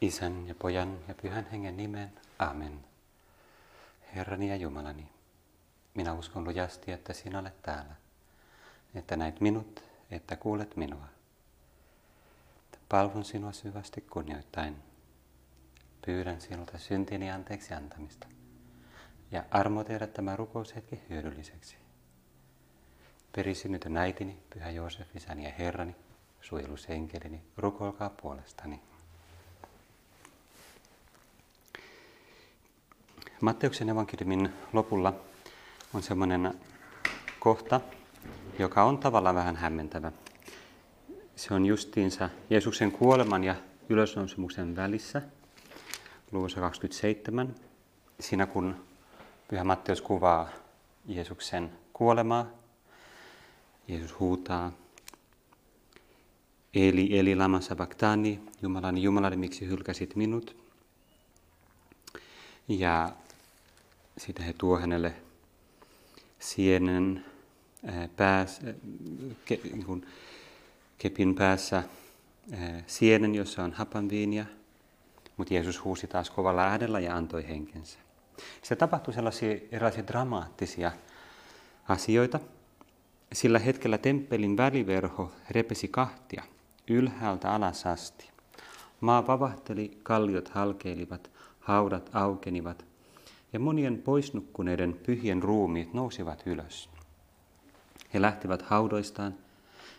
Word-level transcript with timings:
Isän 0.00 0.48
ja 0.48 0.54
pojan 0.54 0.98
ja 1.08 1.14
pyhän 1.14 1.46
hengen 1.50 1.76
nimeen. 1.76 2.12
Amen. 2.38 2.84
Herrani 4.14 4.48
ja 4.48 4.56
Jumalani, 4.56 5.08
minä 5.94 6.12
uskon 6.12 6.44
lujasti, 6.44 6.92
että 6.92 7.12
sinä 7.12 7.38
olet 7.38 7.62
täällä, 7.62 7.94
että 8.94 9.16
näit 9.16 9.40
minut, 9.40 9.84
että 10.10 10.36
kuulet 10.36 10.76
minua. 10.76 11.06
Palvon 12.88 13.24
sinua 13.24 13.52
syvästi 13.52 14.00
kunnioittain. 14.00 14.76
Pyydän 16.06 16.40
sinulta 16.40 16.78
syntini 16.78 17.30
anteeksi 17.30 17.74
antamista 17.74 18.26
ja 19.30 19.44
armo 19.50 19.84
tehdä 19.84 20.06
tämä 20.06 20.36
rukoushetki 20.36 21.00
hyödylliseksi. 21.10 21.76
Perisynytön 23.36 23.96
äitini, 23.96 24.38
Pyhä 24.50 24.70
Joosef, 24.70 25.16
isäni 25.16 25.44
ja 25.44 25.52
Herrani, 25.58 25.96
suojelusenkelini, 26.40 27.42
rukoilkaa 27.56 28.10
puolestani. 28.10 28.80
Matteuksen 33.44 33.88
evankeliumin 33.88 34.50
lopulla 34.72 35.14
on 35.94 36.02
semmoinen 36.02 36.54
kohta, 37.38 37.80
joka 38.58 38.84
on 38.84 38.98
tavallaan 38.98 39.34
vähän 39.34 39.56
hämmentävä. 39.56 40.12
Se 41.36 41.54
on 41.54 41.66
justiinsa 41.66 42.30
Jeesuksen 42.50 42.92
kuoleman 42.92 43.44
ja 43.44 43.54
ylösnousemuksen 43.88 44.76
välissä, 44.76 45.22
luvussa 46.32 46.60
27. 46.60 47.54
Siinä 48.20 48.46
kun 48.46 48.76
Pyhä 49.48 49.64
Matteus 49.64 50.00
kuvaa 50.00 50.48
Jeesuksen 51.06 51.72
kuolemaa, 51.92 52.46
Jeesus 53.88 54.20
huutaa, 54.20 54.72
Eli, 56.74 57.18
eli 57.18 57.36
lama 57.36 57.60
sabachthani, 57.60 58.40
Jumalani, 58.62 59.02
Jumalani, 59.02 59.36
miksi 59.36 59.66
hylkäsit 59.66 60.16
minut? 60.16 60.56
Ja 62.68 63.12
sitten 64.18 64.46
he 64.46 64.52
tuo 64.58 64.78
hänelle 64.78 65.14
sienen 66.38 67.24
pääs, 68.16 68.60
ke, 69.44 69.60
niin 69.64 69.86
kuin 69.86 70.06
kepin 70.98 71.34
päässä 71.34 71.82
sienen, 72.86 73.34
jossa 73.34 73.64
on 73.64 73.72
hapanviinia, 73.72 74.46
mutta 75.36 75.54
Jeesus 75.54 75.84
huusi 75.84 76.06
taas 76.06 76.30
kovalla 76.30 76.62
äänellä 76.62 77.00
ja 77.00 77.16
antoi 77.16 77.48
henkensä. 77.48 77.98
Sitten 78.54 78.78
tapahtui 78.78 79.14
sellaisia 79.14 79.56
erilaisia 79.72 80.06
dramaattisia 80.06 80.92
asioita. 81.88 82.40
Sillä 83.32 83.58
hetkellä 83.58 83.98
temppelin 83.98 84.56
väliverho 84.56 85.32
repesi 85.50 85.88
kahtia, 85.88 86.42
ylhäältä 86.88 87.52
alas 87.52 87.86
asti. 87.86 88.30
Maa 89.00 89.26
vavahteli, 89.26 89.98
kalliot 90.02 90.48
halkeilivat, 90.48 91.30
haudat 91.60 92.10
aukenivat, 92.12 92.84
ja 93.54 93.60
monien 93.60 93.98
poisnukkuneiden 93.98 95.00
pyhien 95.06 95.42
ruumiit 95.42 95.94
nousivat 95.94 96.42
ylös. 96.46 96.88
He 98.14 98.22
lähtivät 98.22 98.62
haudoistaan, 98.62 99.34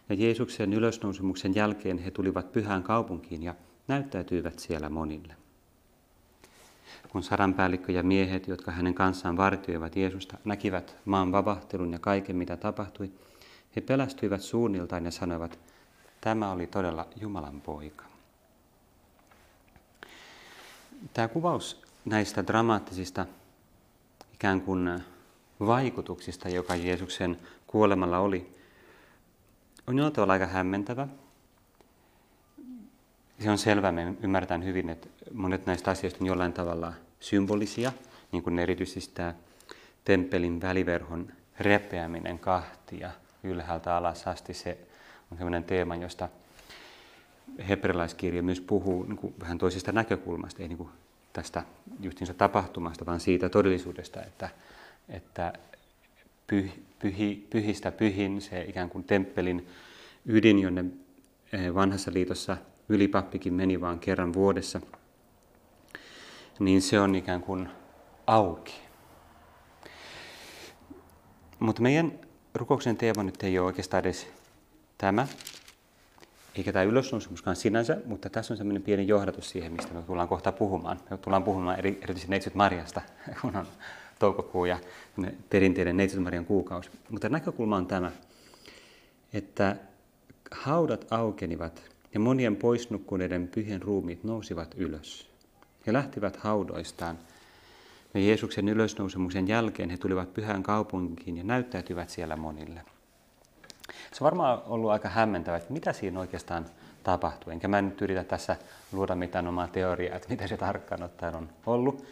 ja 0.09 0.16
Jeesuksen 0.16 0.73
ylösnousemuksen 0.73 1.56
jälkeen 1.56 1.97
he 1.97 2.12
tulivat 2.12 2.52
pyhään 2.52 2.84
kaupunkiin 2.84 3.44
ja 3.44 3.56
näyttäytyivät 3.88 4.59
siellä 4.59 4.89
monille. 4.89 5.36
Kun 7.09 7.23
saranpäällikkö 7.23 7.92
ja 7.92 8.03
miehet, 8.03 8.47
jotka 8.47 8.72
hänen 8.72 8.94
kanssaan 8.94 9.38
vartioivat 9.38 9.95
Jeesusta, 9.95 10.38
näkivät 10.45 10.95
maan 11.06 11.31
vavahtelun 11.31 11.94
ja 11.94 12.00
kaiken, 12.00 12.36
mitä 12.36 12.58
tapahtui, 12.58 13.12
he 13.75 13.81
pelästyivät 13.81 14.42
suunniltaan 14.42 15.06
ja 15.06 15.12
sanoivat, 15.12 15.59
tämä 16.22 16.52
oli 16.52 16.67
todella 16.67 17.08
Jumalan 17.22 17.62
poika. 17.62 18.06
Tämä 21.14 21.28
kuvaus 21.28 21.81
näistä 22.06 22.47
dramaattisista 22.47 23.25
ikään 24.36 24.61
kuin 24.61 25.03
vaikutuksista, 25.59 26.50
joka 26.50 26.75
Jeesuksen 26.75 27.40
kuolemalla 27.68 28.19
oli, 28.19 28.50
on 29.88 29.97
jollain 29.97 30.13
tavalla 30.13 30.34
aika 30.34 30.46
hämmentävä. 30.46 31.07
Se 33.40 33.50
on 33.50 33.57
selvää, 33.57 33.91
me 33.91 34.13
ymmärretään 34.22 34.63
hyvin, 34.63 34.90
että 34.90 35.07
monet 35.34 35.66
näistä 35.66 35.91
asioista 35.91 36.19
on 36.22 36.28
jollain 36.28 36.53
tavalla 36.53 36.94
symbolisia, 37.19 37.91
niin 38.31 38.44
kuin 38.44 38.59
erityisesti 38.59 39.16
tämä 39.16 39.34
temppelin 40.06 40.62
väliverhon 40.62 41.31
repeäminen 41.59 42.40
kahtia 42.40 43.12
ylhäältä 43.44 43.97
alas 43.97 44.28
asti. 44.28 44.53
Se 44.53 44.78
on 45.31 45.38
sellainen 45.38 45.63
teema, 45.63 45.96
josta 45.96 46.29
hebrealaiskirja 47.67 48.44
myös 48.44 48.62
puhuu 48.62 49.03
niin 49.03 49.17
kuin 49.17 49.34
vähän 49.40 49.57
toisesta 49.57 49.91
näkökulmasta, 49.91 50.62
ei 50.62 50.67
niin 50.67 50.78
kuin 50.78 50.90
tästä 51.35 51.63
justiinsa 52.00 52.34
tapahtumasta, 52.34 53.06
vaan 53.06 53.19
siitä 53.19 53.50
todellisuudesta, 53.50 54.23
että, 54.23 54.50
että 55.09 55.53
pyh, 56.47 56.72
pyhi, 57.00 57.47
pyhistä 57.50 57.91
pyhin, 57.91 58.41
se 58.41 58.62
ikään 58.63 58.90
kuin 58.90 59.03
temppelin 59.03 59.68
ydin, 60.25 60.59
jonne 60.59 60.85
eh, 61.53 61.73
vanhassa 61.73 62.13
liitossa 62.13 62.57
ylipappikin 62.90 63.53
meni 63.53 63.81
vain 63.81 64.00
kerran 64.00 64.34
vuodessa, 64.34 64.81
niin 66.59 66.81
se 66.81 67.00
on 67.00 67.16
ikään 67.16 67.41
kuin 67.41 67.69
auki. 68.28 68.75
Mutta 71.59 71.81
meidän 71.81 72.19
rukouksen 72.53 72.97
teema 72.97 73.23
nyt 73.23 73.44
ei 73.44 73.59
ole 73.59 73.66
oikeastaan 73.66 74.02
edes 74.02 74.28
tämä, 74.97 75.28
eikä 76.57 76.73
tämä 76.73 76.83
ylösnousemuskaan 76.83 77.55
sinänsä, 77.55 77.97
mutta 78.05 78.29
tässä 78.29 78.53
on 78.53 78.57
semmoinen 78.57 78.83
pieni 78.83 79.07
johdatus 79.07 79.49
siihen, 79.49 79.71
mistä 79.71 79.93
me 79.93 80.01
tullaan 80.01 80.27
kohta 80.27 80.51
puhumaan. 80.51 80.99
Me 81.09 81.17
tullaan 81.17 81.43
puhumaan 81.43 81.79
eri, 81.79 81.89
erityisesti 81.89 82.29
Neitsyt 82.29 82.55
Marjasta, 82.55 83.01
kun 83.41 83.55
on 83.55 83.66
toukokuu 84.19 84.66
ja 84.66 84.79
perinteinen 85.49 85.97
Neitsyt 85.97 86.23
Marjan 86.23 86.45
kuukausi. 86.45 86.89
Mutta 87.09 87.29
näkökulma 87.29 87.77
on 87.77 87.88
tämä, 87.88 88.11
että 89.33 89.75
haudat 90.51 91.05
aukenivat 91.11 91.83
ja 92.13 92.19
monien 92.19 92.55
poisnukkuneiden 92.55 93.47
pyhien 93.47 93.81
ruumiit 93.81 94.23
nousivat 94.23 94.75
ylös. 94.77 95.29
He 95.87 95.93
lähtivät 95.93 96.35
haudoistaan. 96.37 97.19
Ja 98.13 98.19
Jeesuksen 98.19 98.69
ylösnousemuksen 98.69 99.47
jälkeen 99.47 99.89
he 99.89 99.97
tulivat 99.97 100.33
pyhään 100.33 100.63
kaupunkiin 100.63 101.37
ja 101.37 101.43
näyttäytyvät 101.43 102.09
siellä 102.09 102.35
monille. 102.35 102.81
Se 103.88 104.23
on 104.23 104.25
varmaan 104.25 104.62
ollut 104.66 104.91
aika 104.91 105.09
hämmentävä, 105.09 105.57
että 105.57 105.73
mitä 105.73 105.94
siinä 105.94 106.19
oikeastaan 106.19 106.66
tapahtui. 107.03 107.53
Enkä 107.53 107.68
mä 107.68 107.81
nyt 107.81 108.01
yritä 108.01 108.23
tässä 108.23 108.56
luoda 108.91 109.16
mitään 109.16 109.47
omaa 109.47 109.68
teoriaa, 109.68 110.16
että 110.16 110.29
mitä 110.29 110.47
se 110.47 110.57
tarkkaan 110.57 111.03
ottaen 111.03 111.35
on 111.35 111.50
ollut. 111.66 112.06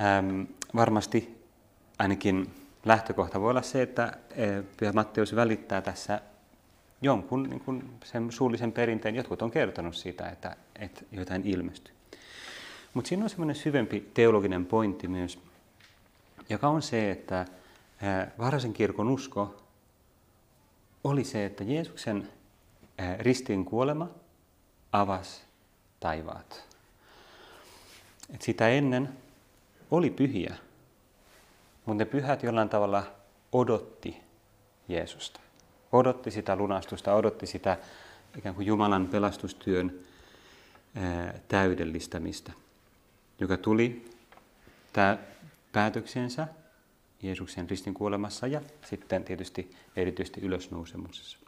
Ähm, 0.00 0.42
varmasti 0.76 1.44
ainakin 1.98 2.54
lähtökohta 2.84 3.40
voi 3.40 3.50
olla 3.50 3.62
se, 3.62 3.82
että 3.82 4.16
Pyhä 4.76 4.92
Matteus 4.92 5.36
välittää 5.36 5.80
tässä 5.80 6.20
jonkun 7.02 7.42
niin 7.42 7.60
kuin 7.60 7.98
sen 8.04 8.32
suullisen 8.32 8.72
perinteen. 8.72 9.14
Jotkut 9.14 9.42
on 9.42 9.50
kertonut 9.50 9.94
siitä, 9.94 10.28
että, 10.28 10.56
että 10.78 11.02
jotain 11.12 11.42
ilmestyy. 11.44 11.94
Mutta 12.94 13.08
siinä 13.08 13.24
on 13.24 13.30
semmoinen 13.30 13.56
syvempi 13.56 14.10
teologinen 14.14 14.66
pointti 14.66 15.08
myös, 15.08 15.38
joka 16.48 16.68
on 16.68 16.82
se, 16.82 17.10
että 17.10 17.46
varhaisen 18.38 18.72
kirkon 18.72 19.08
usko 19.08 19.62
oli 21.04 21.24
se, 21.24 21.44
että 21.44 21.64
Jeesuksen 21.64 22.28
ristiin 23.18 23.64
kuolema 23.64 24.08
avasi 24.92 25.42
taivaat. 26.00 26.64
Et 28.34 28.42
sitä 28.42 28.68
ennen 28.68 29.08
oli 29.90 30.10
pyhiä, 30.10 30.56
mutta 31.86 32.04
ne 32.04 32.10
pyhät 32.10 32.42
jollain 32.42 32.68
tavalla 32.68 33.06
odotti 33.52 34.16
Jeesusta. 34.88 35.40
Odotti 35.92 36.30
sitä 36.30 36.56
lunastusta, 36.56 37.14
odotti 37.14 37.46
sitä 37.46 37.78
ikään 38.38 38.54
kuin 38.54 38.66
Jumalan 38.66 39.08
pelastustyön 39.08 39.98
täydellistämistä, 41.48 42.52
joka 43.40 43.56
tuli 43.56 44.10
tämä 44.92 45.18
päätöksensä 45.72 46.48
Jeesuksen 47.22 47.70
ristin 47.70 47.94
kuolemassa 47.94 48.46
ja 48.46 48.60
sitten 48.84 49.24
tietysti 49.24 49.70
erityisesti 49.96 50.40
ylösnousemuksessa. 50.40 51.38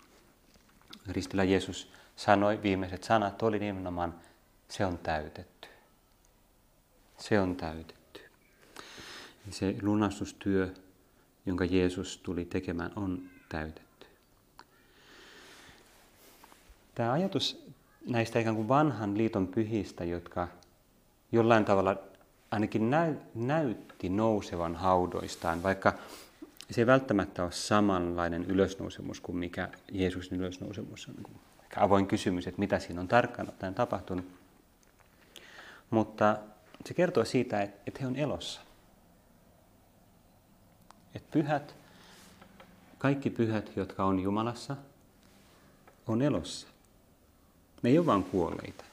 Ristillä 1.08 1.44
Jeesus 1.44 1.92
sanoi 2.16 2.62
viimeiset 2.62 3.04
sanat, 3.04 3.42
oli 3.42 3.58
nimenomaan, 3.58 4.14
se 4.68 4.86
on 4.86 4.98
täytetty. 4.98 5.68
Se 7.18 7.40
on 7.40 7.56
täytetty. 7.56 8.20
Se 9.50 9.76
lunastustyö, 9.82 10.74
jonka 11.46 11.64
Jeesus 11.64 12.18
tuli 12.18 12.44
tekemään, 12.44 12.92
on 12.96 13.22
täytetty. 13.48 14.06
Tämä 16.94 17.12
ajatus 17.12 17.66
näistä 18.06 18.38
ikään 18.38 18.56
kuin 18.56 18.68
vanhan 18.68 19.18
liiton 19.18 19.48
pyhistä, 19.48 20.04
jotka 20.04 20.48
jollain 21.32 21.64
tavalla 21.64 21.96
ainakin 22.50 22.90
näy, 22.90 23.14
näytti 24.04 24.16
nousevan 24.16 24.76
haudoistaan, 24.76 25.62
vaikka 25.62 25.94
se 26.70 26.80
ei 26.80 26.86
välttämättä 26.86 27.42
ole 27.42 27.52
samanlainen 27.52 28.44
ylösnousemus 28.44 29.20
kuin 29.20 29.36
mikä 29.36 29.68
Jeesuksen 29.92 30.40
ylösnousemus 30.40 31.08
on. 31.08 31.14
Niin 31.14 31.40
avoin 31.76 32.06
kysymys, 32.06 32.46
että 32.46 32.60
mitä 32.60 32.78
siinä 32.78 33.00
on 33.00 33.08
tarkkaan 33.08 33.48
ottaen 33.48 33.74
tapahtunut. 33.74 34.24
Mutta 35.90 36.36
se 36.84 36.94
kertoo 36.94 37.24
siitä, 37.24 37.62
että 37.62 38.00
he 38.00 38.06
on 38.06 38.16
elossa. 38.16 38.60
Että 41.14 41.28
pyhät, 41.32 41.74
kaikki 42.98 43.30
pyhät, 43.30 43.76
jotka 43.76 44.04
on 44.04 44.20
Jumalassa, 44.20 44.76
on 46.06 46.22
elossa. 46.22 46.68
Ne 47.82 47.90
ei 47.90 47.98
ole 47.98 48.06
vain 48.06 48.24
kuolleita. 48.24 48.84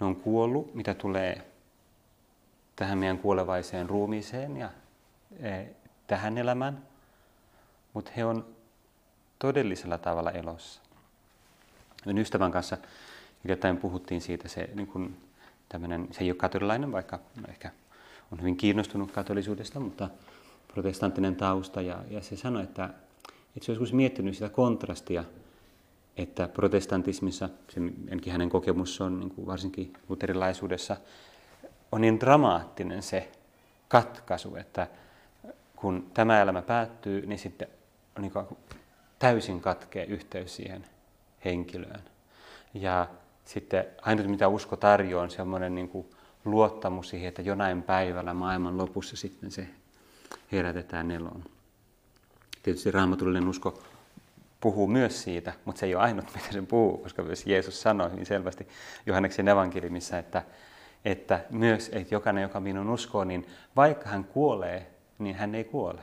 Ne 0.00 0.06
on 0.06 0.16
kuollut, 0.16 0.74
mitä 0.74 0.94
tulee 0.94 1.49
tähän 2.80 2.98
meidän 2.98 3.18
kuolevaiseen 3.18 3.88
ruumiiseen 3.88 4.56
ja 4.56 4.70
e, 5.40 5.64
tähän 6.06 6.38
elämään, 6.38 6.82
mutta 7.92 8.10
he 8.16 8.24
on 8.24 8.46
todellisella 9.38 9.98
tavalla 9.98 10.30
elossa. 10.30 10.80
Minun 12.06 12.22
ystävän 12.22 12.52
kanssa 12.52 12.76
hiljattain 13.44 13.76
puhuttiin 13.76 14.20
siitä, 14.20 14.48
se, 14.48 14.70
niin 14.74 14.86
kun, 14.86 15.16
tämmönen, 15.68 16.08
se 16.10 16.20
ei 16.20 16.30
ole 16.30 16.36
katolilainen, 16.36 16.92
vaikka 16.92 17.18
ehkä 17.48 17.70
on 18.32 18.40
hyvin 18.40 18.56
kiinnostunut 18.56 19.12
katolisuudesta, 19.12 19.80
mutta 19.80 20.08
protestanttinen 20.72 21.36
tausta, 21.36 21.82
ja, 21.82 21.98
ja 22.10 22.20
se 22.20 22.36
sanoi, 22.36 22.62
että, 22.62 22.84
että 23.56 23.66
se 23.66 23.72
olisi 23.72 23.94
miettinyt 23.94 24.34
sitä 24.34 24.48
kontrastia, 24.48 25.24
että 26.16 26.48
protestantismissa, 26.48 27.48
se 27.68 27.80
enkin 28.08 28.32
hänen 28.32 28.50
kokemus 28.50 29.00
on 29.00 29.20
niin 29.20 29.30
kuin 29.30 29.46
varsinkin 29.46 29.92
luterilaisuudessa, 30.08 30.96
on 31.92 32.00
niin 32.00 32.20
dramaattinen 32.20 33.02
se 33.02 33.30
katkaisu, 33.88 34.56
että 34.56 34.86
kun 35.76 36.10
tämä 36.14 36.42
elämä 36.42 36.62
päättyy, 36.62 37.26
niin 37.26 37.38
sitten 37.38 37.68
on 38.16 38.22
niin 38.22 38.58
täysin 39.18 39.60
katkee 39.60 40.04
yhteys 40.04 40.56
siihen 40.56 40.84
henkilöön. 41.44 42.02
Ja 42.74 43.06
sitten 43.44 43.84
ainut 44.02 44.26
mitä 44.26 44.48
usko 44.48 44.76
tarjoaa 44.76 45.22
on 45.22 45.30
semmoinen 45.30 45.74
niin 45.74 46.06
luottamus 46.44 47.08
siihen, 47.08 47.28
että 47.28 47.42
jonain 47.42 47.82
päivällä 47.82 48.34
maailman 48.34 48.78
lopussa 48.78 49.16
sitten 49.16 49.50
se 49.50 49.66
herätetään 50.52 51.10
eloon. 51.10 51.44
Tietysti 52.62 52.90
raamatullinen 52.90 53.48
usko 53.48 53.82
puhuu 54.60 54.86
myös 54.86 55.22
siitä, 55.22 55.52
mutta 55.64 55.78
se 55.78 55.86
ei 55.86 55.94
ole 55.94 56.02
ainut, 56.02 56.26
mitä 56.34 56.52
se 56.52 56.62
puhuu, 56.62 56.98
koska 56.98 57.22
myös 57.22 57.46
Jeesus 57.46 57.82
sanoi 57.82 58.10
niin 58.10 58.26
selvästi 58.26 58.68
Johanneksen 59.06 59.48
evankeliumissa, 59.48 60.18
että, 60.18 60.42
että 61.04 61.44
myös, 61.50 61.90
että 61.92 62.14
jokainen, 62.14 62.42
joka 62.42 62.60
minun 62.60 62.90
uskoo, 62.90 63.24
niin 63.24 63.46
vaikka 63.76 64.08
hän 64.08 64.24
kuolee, 64.24 64.90
niin 65.18 65.36
hän 65.36 65.54
ei 65.54 65.64
kuole. 65.64 66.02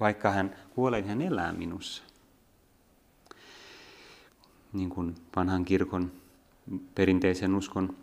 Vaikka 0.00 0.30
hän 0.30 0.56
kuolee, 0.74 1.00
niin 1.00 1.08
hän 1.08 1.22
elää 1.22 1.52
minussa. 1.52 2.02
Niin 4.72 4.90
kuin 4.90 5.14
vanhan 5.36 5.64
kirkon 5.64 6.12
perinteisen 6.94 7.54
uskon 7.54 7.96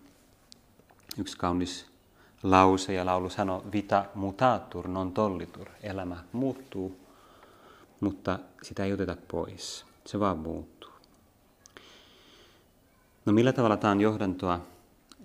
yksi 1.17 1.37
kaunis 1.37 1.87
lause 2.43 2.93
ja 2.93 3.05
laulu 3.05 3.29
sanoo, 3.29 3.65
vita 3.71 4.05
mutatur 4.15 4.87
non 4.87 5.11
tollitur, 5.11 5.67
elämä 5.83 6.23
muuttuu, 6.31 6.99
mutta 7.99 8.39
sitä 8.63 8.85
ei 8.85 8.93
oteta 8.93 9.17
pois, 9.27 9.85
se 10.05 10.19
vaan 10.19 10.37
muuttuu. 10.37 10.76
No 13.27 13.33
millä 13.33 13.53
tavalla 13.53 13.77
tämä 13.77 13.91
on 13.91 14.01
johdantoa 14.01 14.67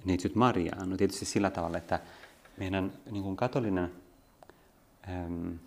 neitsyt 0.05 0.35
Mariaan? 0.35 0.91
No 0.91 0.97
tietysti 0.97 1.25
sillä 1.25 1.51
tavalla, 1.51 1.79
että 1.79 2.01
meidän 2.57 2.93
niin 3.11 3.23
kuin 3.23 3.37
katolinen 3.37 3.93
äm, 5.09 5.59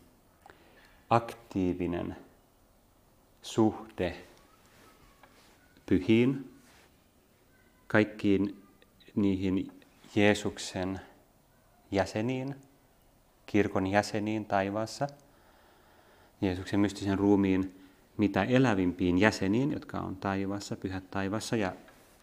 aktiivinen 1.09 2.15
suhde 3.41 4.17
pyhiin, 5.85 6.53
kaikkiin 7.87 8.63
niihin 9.15 9.71
Jeesuksen 10.15 10.99
jäseniin, 11.91 12.55
kirkon 13.45 13.87
jäseniin 13.87 14.45
taivaassa, 14.45 15.07
Jeesuksen 16.41 16.79
mystisen 16.79 17.19
ruumiin 17.19 17.81
mitä 18.17 18.43
elävimpiin 18.43 19.17
jäseniin, 19.17 19.71
jotka 19.71 19.99
on 19.99 20.15
taivaassa, 20.15 20.75
pyhät 20.75 21.11
taivaassa 21.11 21.55
ja 21.55 21.73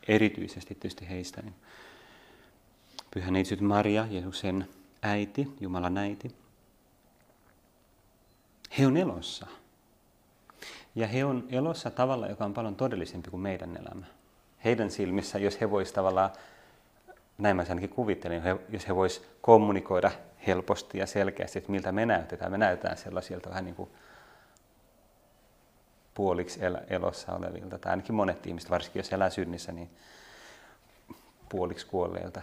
erityisesti 0.08 0.74
tietysti 0.74 1.08
heistä. 1.08 1.42
Niin 1.42 1.54
Pyhä 3.14 3.30
neitsyt 3.30 3.60
Maria, 3.60 4.06
Jeesuksen 4.10 4.68
äiti, 5.02 5.48
Jumalan 5.60 5.98
äiti. 5.98 6.34
He 8.78 8.86
on 8.86 8.96
elossa. 8.96 9.46
Ja 10.94 11.06
he 11.06 11.24
on 11.24 11.46
elossa 11.50 11.90
tavalla, 11.90 12.26
joka 12.26 12.44
on 12.44 12.54
paljon 12.54 12.76
todellisempi 12.76 13.30
kuin 13.30 13.40
meidän 13.40 13.76
elämä. 13.76 14.06
Heidän 14.64 14.90
silmissä, 14.90 15.38
jos 15.38 15.60
he 15.60 15.70
voisivat 15.70 15.94
tavallaan 15.94 16.30
näin 17.38 17.56
mä 17.56 17.64
ainakin 17.68 17.90
kuvittelin, 17.90 18.42
jos 18.68 18.88
he 18.88 18.94
vois 18.94 19.24
kommunikoida 19.40 20.10
helposti 20.46 20.98
ja 20.98 21.06
selkeästi, 21.06 21.58
että 21.58 21.70
miltä 21.70 21.92
me 21.92 22.06
näytetään. 22.06 22.52
Me 22.52 22.58
näytetään 22.58 22.96
sellaisilta 22.96 23.50
vähän 23.50 23.64
niin 23.64 23.74
kuin 23.74 23.90
puoliksi 26.14 26.64
el- 26.64 26.78
elossa 26.88 27.32
olevilta, 27.32 27.78
tai 27.78 27.90
ainakin 27.90 28.14
monet 28.14 28.46
ihmiset, 28.46 28.70
varsinkin 28.70 29.00
jos 29.00 29.12
elää 29.12 29.30
synnissä, 29.30 29.72
niin 29.72 29.90
puoliksi 31.48 31.86
kuolleilta. 31.86 32.42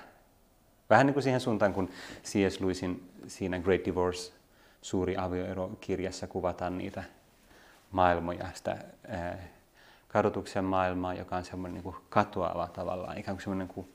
Vähän 0.89 1.05
niin 1.05 1.13
kuin 1.13 1.23
siihen 1.23 1.41
suuntaan, 1.41 1.73
kun 1.73 1.89
C.S. 2.23 2.59
Lewisin 2.59 3.11
siinä 3.27 3.59
Great 3.59 3.85
Divorce, 3.85 4.31
suuri 4.81 5.17
avioero-kirjassa 5.17 6.27
kuvataan 6.27 6.77
niitä 6.77 7.03
maailmoja, 7.91 8.49
sitä 8.53 8.77
ää, 9.07 9.37
kadotuksen 10.07 10.65
maailmaa, 10.65 11.13
joka 11.13 11.35
on 11.35 11.45
semmoinen 11.45 11.83
niin 11.83 11.95
katoava 12.09 12.67
tavallaan, 12.67 13.17
ikään 13.17 13.37
kuin 13.37 13.43
semmoinen 13.43 13.67
kuin 13.67 13.89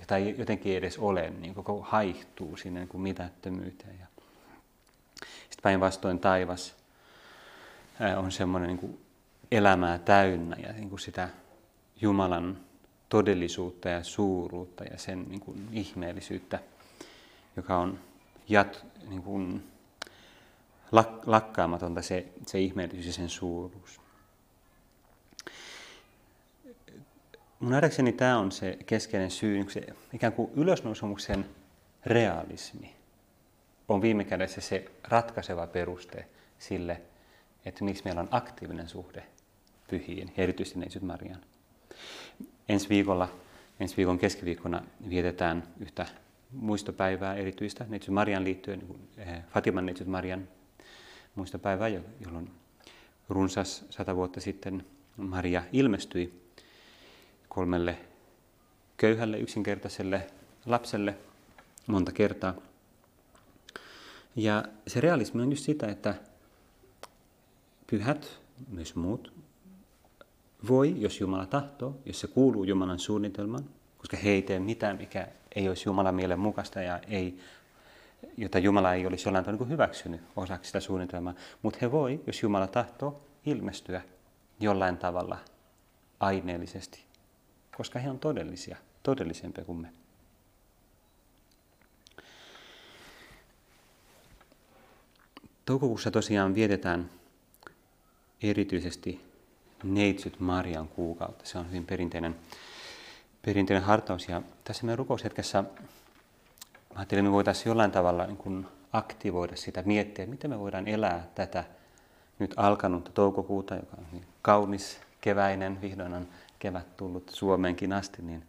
jota 0.00 0.16
ei 0.16 0.34
jotenkin 0.38 0.76
edes 0.76 0.98
ole, 0.98 1.30
niin 1.30 1.54
koko 1.54 1.82
haihtuu 1.82 2.56
sinne 2.56 2.80
niin 2.80 2.88
kuin 2.88 3.00
mitättömyyteen. 3.00 3.98
Ja 4.00 4.06
sitten 5.20 5.62
päinvastoin 5.62 6.18
taivas 6.18 6.74
on 8.16 8.32
semmoinen 8.32 8.68
niin 8.68 8.78
kuin 8.78 9.05
elämää 9.50 9.98
täynnä 9.98 10.56
ja 10.62 10.72
niin 10.72 10.88
kuin 10.88 11.00
sitä 11.00 11.28
Jumalan 12.00 12.58
todellisuutta 13.08 13.88
ja 13.88 14.04
suuruutta 14.04 14.84
ja 14.84 14.98
sen 14.98 15.24
niin 15.28 15.40
kuin 15.40 15.68
ihmeellisyyttä, 15.72 16.58
joka 17.56 17.76
on 17.76 17.98
jat, 18.48 18.86
niin 19.08 19.22
kuin 19.22 19.64
lak, 20.92 21.26
lakkaamatonta 21.26 22.02
se, 22.02 22.26
se 22.46 22.60
ihmeellisyys 22.60 23.06
ja 23.06 23.12
sen 23.12 23.28
suuruus. 23.28 24.00
mun 27.60 27.70
nähdäkseni 27.70 28.12
tämä 28.12 28.38
on 28.38 28.52
se 28.52 28.78
keskeinen 28.86 29.30
syy, 29.30 29.58
niin 29.58 29.70
se 29.70 29.86
ikään 30.12 30.32
kuin 30.32 30.50
ylösnousumuksen 30.54 31.46
realismi 32.06 32.96
on 33.88 34.02
viime 34.02 34.24
kädessä 34.24 34.60
se 34.60 34.90
ratkaiseva 35.04 35.66
peruste 35.66 36.28
sille, 36.58 37.00
että 37.64 37.84
miksi 37.84 38.04
meillä 38.04 38.20
on 38.20 38.28
aktiivinen 38.30 38.88
suhde 38.88 39.24
pyhiin 39.90 40.32
ja 40.36 40.42
erityisesti 40.42 40.78
Neitsyt 40.78 41.02
Marian. 41.02 41.40
Ensi 42.68 42.88
viikolla, 42.88 43.28
ensi 43.80 43.96
viikon 43.96 44.18
keskiviikkona 44.18 44.82
vietetään 45.08 45.62
yhtä 45.80 46.06
muistopäivää 46.52 47.34
erityistä 47.34 47.86
Neitsyt 47.88 48.14
Marian 48.14 48.44
liittyen, 48.44 48.78
niin 48.78 49.08
eh, 49.16 49.42
Fatiman 49.48 49.86
Neitsyt 49.86 50.06
Marian 50.06 50.48
muistopäivää, 51.34 51.88
jolloin 52.20 52.50
runsas 53.28 53.84
sata 53.90 54.16
vuotta 54.16 54.40
sitten 54.40 54.86
Maria 55.16 55.62
ilmestyi 55.72 56.42
kolmelle 57.48 57.98
köyhälle 58.96 59.38
yksinkertaiselle 59.38 60.26
lapselle 60.66 61.16
monta 61.86 62.12
kertaa. 62.12 62.54
Ja 64.36 64.64
se 64.86 65.00
realismi 65.00 65.42
on 65.42 65.50
just 65.50 65.64
sitä, 65.64 65.86
että 65.86 66.14
pyhät, 67.86 68.38
myös 68.68 68.94
muut, 68.94 69.32
voi, 70.68 70.94
jos 70.98 71.20
Jumala 71.20 71.46
tahtoo, 71.46 71.98
jos 72.06 72.20
se 72.20 72.26
kuuluu 72.26 72.64
Jumalan 72.64 72.98
suunnitelmaan, 72.98 73.64
koska 73.98 74.16
he 74.16 74.30
ei 74.30 74.42
tee 74.42 74.58
mitään, 74.58 74.96
mikä 74.96 75.28
ei 75.54 75.68
olisi 75.68 75.88
Jumalan 75.88 76.14
mielen 76.14 76.40
mukaista 76.40 76.82
ja 76.82 76.98
ei, 77.08 77.38
jota 78.36 78.58
Jumala 78.58 78.94
ei 78.94 79.06
olisi 79.06 79.28
jollain 79.28 79.44
tavalla 79.44 79.64
niin 79.64 79.70
hyväksynyt 79.70 80.20
osaksi 80.36 80.68
sitä 80.68 80.80
suunnitelmaa. 80.80 81.34
Mutta 81.62 81.78
he 81.82 81.92
voi, 81.92 82.20
jos 82.26 82.42
Jumala 82.42 82.66
tahtoo, 82.66 83.20
ilmestyä 83.46 84.02
jollain 84.60 84.96
tavalla 84.96 85.38
aineellisesti 86.20 87.06
koska 87.76 87.98
he 87.98 88.10
on 88.10 88.18
todellisia, 88.18 88.76
todellisempia 89.02 89.64
kuin 89.64 89.78
me. 89.78 89.92
Toukokuussa 95.64 96.10
tosiaan 96.10 96.54
vietetään 96.54 97.10
erityisesti 98.42 99.20
Neitsyt 99.94 100.40
Marian 100.40 100.88
kuukautta. 100.88 101.46
Se 101.46 101.58
on 101.58 101.68
hyvin 101.68 101.86
perinteinen, 101.86 102.36
perinteinen 103.44 103.84
hartaus. 103.84 104.28
Ja 104.28 104.42
tässä 104.64 104.86
meidän 104.86 104.98
rukoushetkessä 104.98 105.64
ajattelin, 106.94 107.20
että 107.20 107.30
me 107.30 107.32
voitaisiin 107.32 107.70
jollain 107.70 107.90
tavalla 107.90 108.26
niin 108.26 108.36
kuin 108.36 108.66
aktivoida 108.92 109.56
sitä, 109.56 109.82
miettiä, 109.86 110.26
miten 110.26 110.50
me 110.50 110.58
voidaan 110.58 110.88
elää 110.88 111.26
tätä 111.34 111.64
nyt 112.38 112.54
alkanutta 112.56 113.10
toukokuuta, 113.12 113.74
joka 113.74 113.96
on 113.98 114.06
niin 114.12 114.26
kaunis, 114.42 115.00
keväinen, 115.20 115.80
vihdoin 115.80 116.14
on 116.14 116.28
kevät 116.58 116.96
tullut 116.96 117.28
Suomeenkin 117.28 117.92
asti, 117.92 118.22
niin 118.22 118.42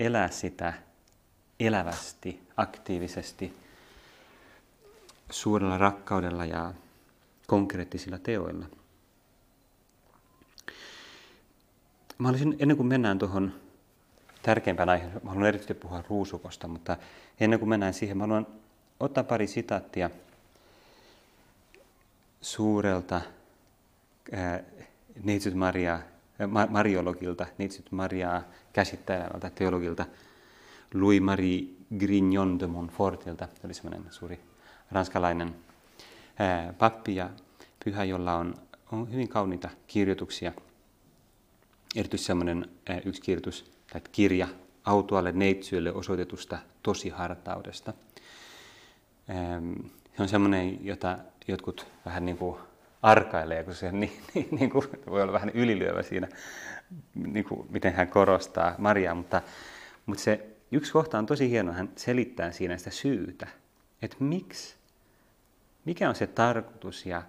elää 0.00 0.30
sitä 0.30 0.72
elävästi, 1.60 2.42
aktiivisesti, 2.56 3.56
suurella 5.30 5.78
rakkaudella 5.78 6.44
ja 6.44 6.74
konkreettisilla 7.46 8.18
teoilla. 8.18 8.66
Mä 12.18 12.28
olisin, 12.28 12.56
ennen 12.58 12.76
kuin 12.76 12.86
mennään 12.86 13.18
tuohon 13.18 13.52
tärkeimpään 14.42 14.88
aiheeseen, 14.88 15.20
mä 15.24 15.30
haluan 15.30 15.46
erityisesti 15.46 15.74
puhua 15.74 16.04
ruusukosta, 16.08 16.68
mutta 16.68 16.96
ennen 17.40 17.58
kuin 17.58 17.68
mennään 17.68 17.94
siihen, 17.94 18.16
mä 18.16 18.22
haluan 18.22 18.46
ottaa 19.00 19.24
pari 19.24 19.46
sitaattia 19.46 20.10
suurelta 22.40 23.20
Neitsyt 25.24 25.54
Maria, 25.54 26.00
Mariologilta, 26.68 27.46
Neitsyt 27.58 27.92
Mariaa 27.92 28.42
käsittelevältä 28.72 29.50
teologilta 29.50 30.06
Louis-Marie 30.94 31.64
Grignon 31.98 32.60
de 32.60 32.66
Montfortilta. 32.66 33.48
Se 33.54 33.60
oli 33.66 33.74
semmoinen 33.74 34.12
suuri 34.12 34.40
ranskalainen 34.92 35.54
ää, 36.38 36.72
pappi 36.78 37.16
ja 37.16 37.30
pyhä, 37.84 38.04
jolla 38.04 38.34
on, 38.34 38.54
on 38.92 39.12
hyvin 39.12 39.28
kauniita 39.28 39.68
kirjoituksia. 39.86 40.52
Erityisesti 41.96 42.26
semmoinen 42.26 42.68
ää, 42.88 43.00
yksi 43.04 43.22
kirjoitus, 43.22 43.72
tai 43.92 44.00
kirja 44.12 44.48
autoalle 44.84 45.32
neitsyölle 45.32 45.92
osoitetusta 45.92 46.58
tosihartaudesta. 46.82 47.92
Se 50.16 50.22
on 50.22 50.28
semmoinen, 50.28 50.86
jota 50.86 51.18
jotkut 51.48 51.86
vähän 52.06 52.24
niin 52.24 52.36
kuin 52.36 52.56
arkailee, 53.02 53.64
kun 53.64 53.74
se 53.74 53.92
niin, 53.92 54.12
niin, 54.34 54.48
niin 54.50 54.70
kuin, 54.70 54.84
voi 55.06 55.22
olla 55.22 55.32
vähän 55.32 55.50
ylilyövä 55.54 56.02
siinä, 56.02 56.28
niin 57.14 57.44
kuin, 57.44 57.66
miten 57.70 57.92
hän 57.92 58.08
korostaa 58.08 58.74
Mariaa, 58.78 59.14
mutta, 59.14 59.42
mutta 60.06 60.22
se 60.22 60.46
yksi 60.72 60.92
kohta 60.92 61.18
on 61.18 61.26
tosi 61.26 61.50
hieno, 61.50 61.72
hän 61.72 61.90
selittää 61.96 62.52
siinä 62.52 62.78
sitä 62.78 62.90
syytä, 62.90 63.46
että 64.02 64.16
miksi, 64.20 64.74
mikä 65.84 66.08
on 66.08 66.14
se 66.14 66.26
tarkoitus 66.26 67.06
ja 67.06 67.22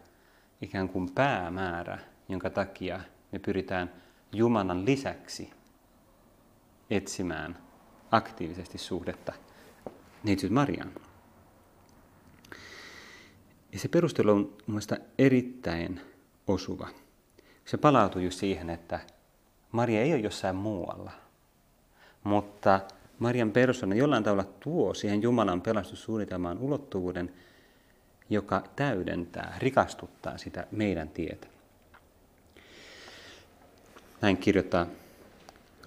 ikään 0.62 0.90
kuin 0.90 1.10
päämäärä, 1.10 2.00
jonka 2.30 2.50
takia 2.50 3.00
me 3.32 3.40
pyritään 3.40 4.03
Jumalan 4.34 4.86
lisäksi 4.86 5.52
etsimään 6.90 7.58
aktiivisesti 8.12 8.78
suhdetta 8.78 9.34
neitsyt 10.24 10.52
Mariaan. 10.52 10.92
Ja 13.72 13.80
se 13.80 13.88
perustelu 13.88 14.32
on 14.32 14.54
mielestäni 14.68 15.04
erittäin 15.18 16.02
osuva. 16.48 16.90
Se 17.66 17.78
palautuu 17.78 18.22
just 18.22 18.40
siihen, 18.40 18.70
että 18.70 19.00
Maria 19.72 20.02
ei 20.02 20.14
ole 20.14 20.22
jossain 20.22 20.56
muualla, 20.56 21.12
mutta 22.24 22.82
Marian 23.20 23.52
persona 23.52 23.96
jollain 23.96 24.24
tavalla 24.24 24.44
tuo 24.60 24.94
siihen 24.94 25.22
Jumalan 25.22 25.62
pelastussuunnitelmaan 25.62 26.58
ulottuvuuden, 26.58 27.34
joka 28.30 28.64
täydentää, 28.76 29.56
rikastuttaa 29.60 30.38
sitä 30.38 30.68
meidän 30.72 31.10
tietä. 31.10 31.53
Näin 34.24 34.38
kirjoittaa 34.38 34.88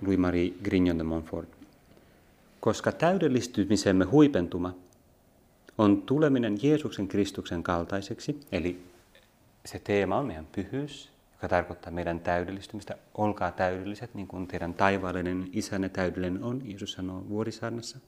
Louis-Marie 0.03 0.53
Grignon 0.63 0.99
de 0.99 1.03
Montfort. 1.03 1.49
Koska 2.61 2.93
täydellistymisemme 2.93 4.05
huipentuma 4.05 4.75
on 5.79 6.03
tuleminen 6.03 6.59
Jeesuksen 6.63 7.09
Kristuksen 7.09 7.63
kaltaiseksi, 7.63 8.41
eli 8.53 8.83
se 9.65 9.79
teema 9.79 10.17
on 10.19 10.27
meidän 10.27 10.47
pyhyys, 10.47 11.11
joka 11.33 11.49
tarkoittaa 11.49 11.93
meidän 11.93 12.21
täydellistymistä. 12.21 12.97
Olkaa 13.15 13.51
täydelliset, 13.53 14.15
niin 14.15 14.27
kuin 14.27 14.47
teidän 14.47 14.75
taivaallinen 14.75 15.49
isänne 15.53 15.89
täydellinen 15.89 16.45
on, 16.45 16.63
Jeesus 16.65 16.93
sanoo 16.93 17.25
vuorisaarnassa. 17.29 17.99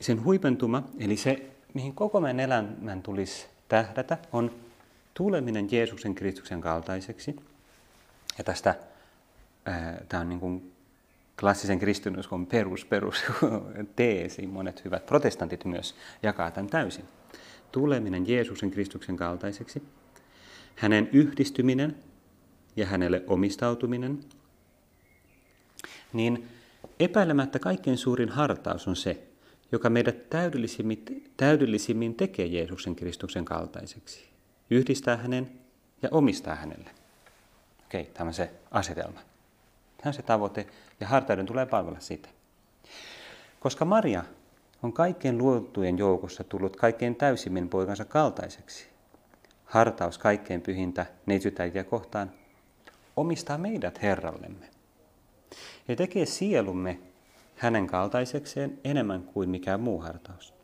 Sen 0.00 0.24
huipentuma, 0.24 0.82
eli 0.98 1.16
se, 1.16 1.50
mihin 1.74 1.94
koko 1.94 2.20
meidän 2.20 2.40
elämän 2.40 3.02
tulisi 3.02 3.46
tähdätä, 3.68 4.18
on 4.32 4.50
tuleminen 5.14 5.68
Jeesuksen 5.70 6.14
Kristuksen 6.14 6.60
kaltaiseksi. 6.60 7.36
Ja 8.38 8.44
tästä, 8.44 8.74
tämä 10.08 10.20
on 10.20 10.28
niin 10.28 10.40
kuin 10.40 10.72
klassisen 11.40 11.78
kristinuskon 11.78 12.46
perus, 12.46 12.84
perus 12.84 13.24
teesi, 13.96 14.46
monet 14.46 14.84
hyvät 14.84 15.06
protestantit 15.06 15.64
myös 15.64 15.94
jakaa 16.22 16.50
tämän 16.50 16.70
täysin. 16.70 17.04
Tuleminen 17.72 18.28
Jeesuksen 18.28 18.70
Kristuksen 18.70 19.16
kaltaiseksi, 19.16 19.82
hänen 20.76 21.08
yhdistyminen 21.12 21.96
ja 22.76 22.86
hänelle 22.86 23.22
omistautuminen, 23.26 24.20
niin 26.12 26.48
epäilemättä 27.00 27.58
kaikkein 27.58 27.98
suurin 27.98 28.28
hartaus 28.28 28.88
on 28.88 28.96
se, 28.96 29.22
joka 29.72 29.90
meidät 29.90 30.30
täydellisimmin, 30.30 31.32
täydellisimmin 31.36 32.14
tekee 32.14 32.46
Jeesuksen 32.46 32.96
Kristuksen 32.96 33.44
kaltaiseksi. 33.44 34.28
Yhdistää 34.70 35.16
hänen 35.16 35.50
ja 36.02 36.08
omistaa 36.12 36.54
hänelle. 36.54 36.90
Okei, 37.88 38.04
tämä 38.04 38.28
on 38.28 38.34
se 38.34 38.50
asetelma. 38.70 39.20
Tämä 39.96 40.08
on 40.08 40.14
se 40.14 40.22
tavoite, 40.22 40.66
ja 41.00 41.06
hartauden 41.06 41.46
tulee 41.46 41.66
palvella 41.66 42.00
sitä. 42.00 42.28
Koska 43.60 43.84
Maria 43.84 44.24
on 44.82 44.92
kaikkien 44.92 45.38
luotujen 45.38 45.98
joukossa 45.98 46.44
tullut 46.44 46.76
kaikkein 46.76 47.16
täysimmin 47.16 47.68
poikansa 47.68 48.04
kaltaiseksi. 48.04 48.88
Hartaus 49.64 50.18
kaikkein 50.18 50.60
pyhintä 50.60 51.06
neitsytäitiä 51.26 51.84
kohtaan 51.84 52.32
omistaa 53.16 53.58
meidät 53.58 54.02
Herrallemme 54.02 54.70
ja 55.88 55.96
tekee 55.96 56.26
sielumme 56.26 56.98
hänen 57.56 57.86
kaltaisekseen 57.86 58.78
enemmän 58.84 59.22
kuin 59.22 59.50
mikään 59.50 59.80
muu 59.80 60.00
hartaus. 60.00 60.54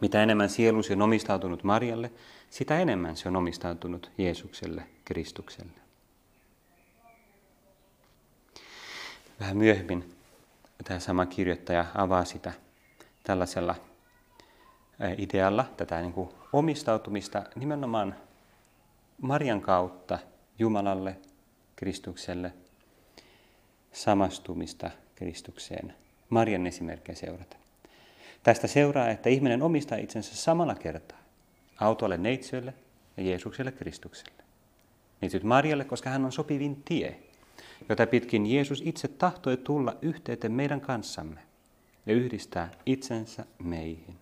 Mitä 0.00 0.22
enemmän 0.22 0.48
sielusi 0.48 0.92
on 0.92 1.02
omistautunut 1.02 1.64
Marjalle, 1.64 2.12
sitä 2.50 2.80
enemmän 2.80 3.16
se 3.16 3.28
on 3.28 3.36
omistautunut 3.36 4.10
Jeesukselle, 4.18 4.82
Kristukselle. 5.04 5.81
Vähän 9.42 9.56
myöhemmin 9.56 10.16
tämä 10.84 11.00
sama 11.00 11.26
kirjoittaja 11.26 11.86
avaa 11.94 12.24
sitä 12.24 12.52
tällaisella 13.24 13.74
idealla, 15.18 15.64
tätä 15.76 16.00
niin 16.00 16.12
kuin 16.12 16.28
omistautumista 16.52 17.42
nimenomaan 17.54 18.14
Marian 19.20 19.60
kautta 19.60 20.18
Jumalalle, 20.58 21.16
Kristukselle, 21.76 22.52
samastumista 23.92 24.90
Kristukseen, 25.14 25.94
Marian 26.28 26.66
esimerkkejä 26.66 27.16
seurata. 27.16 27.56
Tästä 28.42 28.66
seuraa, 28.66 29.08
että 29.08 29.28
ihminen 29.28 29.62
omistaa 29.62 29.98
itsensä 29.98 30.36
samalla 30.36 30.74
kertaa 30.74 31.18
autolle 31.80 32.18
neitsölle 32.18 32.74
ja 33.16 33.22
Jeesukselle 33.22 33.72
Kristukselle. 33.72 34.42
Neitsyt 35.20 35.42
Marjalle, 35.42 35.84
koska 35.84 36.10
hän 36.10 36.24
on 36.24 36.32
sopivin 36.32 36.82
tie 36.84 37.16
jota 37.88 38.06
pitkin 38.06 38.46
Jeesus 38.46 38.82
itse 38.84 39.08
tahtoi 39.08 39.56
tulla 39.56 39.96
yhteyteen 40.02 40.52
meidän 40.52 40.80
kanssamme 40.80 41.40
ja 42.06 42.14
yhdistää 42.14 42.70
itsensä 42.86 43.44
meihin. 43.58 44.16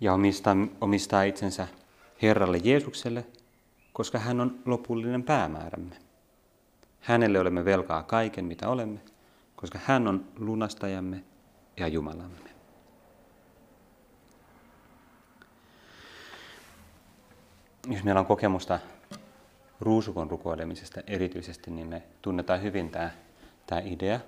Ja 0.00 0.12
omistaa, 0.12 0.56
omistaa 0.80 1.22
itsensä 1.22 1.68
Herralle 2.22 2.60
Jeesukselle, 2.64 3.26
koska 3.92 4.18
hän 4.18 4.40
on 4.40 4.58
lopullinen 4.66 5.22
päämäärämme. 5.22 5.96
Hänelle 7.00 7.40
olemme 7.40 7.64
velkaa 7.64 8.02
kaiken, 8.02 8.44
mitä 8.44 8.68
olemme, 8.68 9.00
koska 9.56 9.78
hän 9.84 10.08
on 10.08 10.24
lunastajamme 10.38 11.24
ja 11.76 11.88
Jumalamme. 11.88 12.52
Jos 17.88 18.04
meillä 18.04 18.20
on 18.20 18.26
kokemusta 18.26 18.78
ruusukon 19.82 20.30
rukoilemisesta 20.30 21.00
erityisesti, 21.06 21.70
niin 21.70 21.86
me 21.86 22.02
tunnetaan 22.22 22.62
hyvin 22.62 22.90
tämä, 22.90 23.10
tämä 23.66 23.80
idea. 23.80 24.20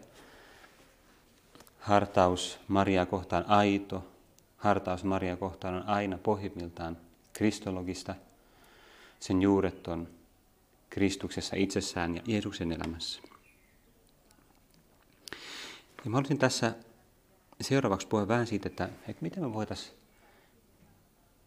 Hartaus 1.78 2.58
Maria 2.68 3.06
kohtaan 3.06 3.44
aito, 3.48 4.04
hartaus 4.56 5.04
Maria 5.04 5.36
kohtaan 5.36 5.74
on 5.74 5.88
aina 5.88 6.18
pohjimmiltaan 6.18 6.96
kristologista. 7.32 8.14
Sen 9.20 9.42
juuret 9.42 9.88
on 9.88 10.08
Kristuksessa 10.90 11.56
itsessään 11.56 12.16
ja 12.16 12.22
Jeesuksen 12.26 12.72
elämässä. 12.72 13.20
Ja 16.04 16.10
mä 16.10 16.16
haluaisin 16.16 16.38
tässä 16.38 16.74
seuraavaksi 17.60 18.06
puhua 18.06 18.28
vähän 18.28 18.46
siitä, 18.46 18.68
että, 18.68 18.84
että 18.84 19.22
miten 19.22 19.42
me 19.42 19.54
voitaisiin 19.54 19.96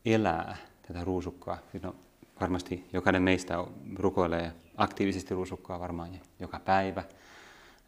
elää 0.05 0.57
tätä 0.87 1.03
ruusukkaa. 1.03 1.57
No, 1.81 1.95
varmasti 2.41 2.87
jokainen 2.93 3.21
meistä 3.21 3.55
rukoilee 3.95 4.51
aktiivisesti 4.77 5.33
ruusukkaa 5.33 5.79
varmaan 5.79 6.09
joka 6.39 6.59
päivä. 6.59 7.03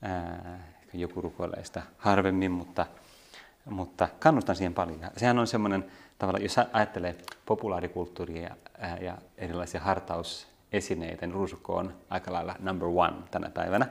Ää, 0.02 0.74
joku 0.94 1.22
rukoilee 1.22 1.64
sitä 1.64 1.82
harvemmin, 1.98 2.52
mutta, 2.52 2.86
mutta 3.66 4.08
kannustan 4.20 4.56
siihen 4.56 4.74
paljon. 4.74 5.00
Sehän 5.18 5.40
on 5.40 5.48
semmoinen, 5.48 5.86
tavalla, 6.18 6.40
jos 6.40 6.56
ajattelee 6.74 7.16
populaarikulttuuria 7.46 8.42
ja, 8.42 8.98
ja 9.02 9.18
erilaisia 9.38 9.82
hartaus 9.82 10.48
esineitä, 10.72 11.26
niin 11.26 11.34
ruusukko 11.34 11.76
on 11.76 11.94
aika 12.10 12.34
lailla 12.34 12.56
number 12.60 12.88
one 12.88 13.14
tänä 13.32 13.50
päivänä. 13.50 13.88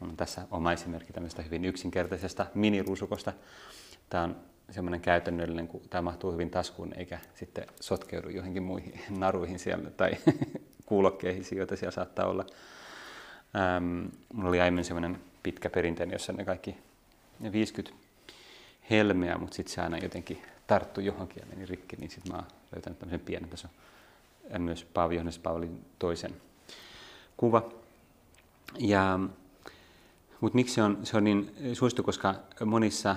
Mun 0.00 0.10
on 0.10 0.16
tässä 0.16 0.42
oma 0.50 0.72
esimerkki 0.72 1.12
tämmöistä 1.12 1.42
hyvin 1.42 1.64
yksinkertaisesta 1.64 2.46
miniruusukosta. 2.54 3.32
Tämä 4.08 4.24
on 4.24 4.36
semmoinen 4.70 5.00
käytännöllinen, 5.00 5.68
kun 5.68 5.80
tämä 5.90 6.02
mahtuu 6.02 6.32
hyvin 6.32 6.50
taskuun 6.50 6.92
eikä 6.96 7.18
sitten 7.34 7.66
sotkeudu 7.80 8.28
johonkin 8.28 8.62
muihin 8.62 9.00
naruihin 9.18 9.58
siellä 9.58 9.90
tai 9.90 10.10
kuulokkeihin, 10.86 11.44
joita 11.52 11.76
siellä 11.76 11.90
saattaa 11.90 12.26
olla. 12.26 12.46
Ähm, 13.56 14.06
mulla 14.32 14.48
oli 14.48 14.60
aiemmin 14.60 14.84
semmoinen 14.84 15.20
pitkä 15.42 15.70
perinteinen, 15.70 16.14
jossa 16.14 16.32
ne 16.32 16.44
kaikki 16.44 16.76
ne 17.40 17.52
50 17.52 18.00
helmeä, 18.90 19.38
mutta 19.38 19.56
sitten 19.56 19.74
se 19.74 19.80
aina 19.80 19.98
jotenkin 19.98 20.42
tarttui 20.66 21.04
johonkin 21.04 21.40
ja 21.40 21.46
meni 21.46 21.66
rikki, 21.66 21.96
niin 21.96 22.10
sitten 22.10 22.32
mä 22.32 22.38
oon 22.38 22.46
löytänyt 22.74 22.98
tämmöisen 22.98 23.20
pienen, 23.20 23.50
tässä 23.50 23.68
on 24.54 24.62
myös 24.62 24.84
Paavi 24.84 25.14
Johannes 25.14 25.38
Paavalin 25.38 25.84
toisen 25.98 26.34
kuva. 27.36 27.70
Ja, 28.78 29.20
mutta 30.40 30.56
miksi 30.56 30.74
se 30.74 30.82
on, 30.82 30.98
se 31.02 31.16
on 31.16 31.24
niin 31.24 31.54
suosittu, 31.72 32.02
koska 32.02 32.34
monissa 32.64 33.16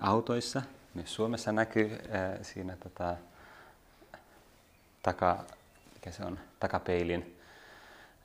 autoissa, 0.00 0.62
myös 0.94 1.14
Suomessa 1.14 1.52
näkyy 1.52 1.98
ää, 2.10 2.38
siinä 2.42 2.76
tota, 2.76 3.16
taka, 5.02 5.44
mikä 5.94 6.10
se 6.10 6.24
on, 6.24 6.38
takapeilin 6.60 7.36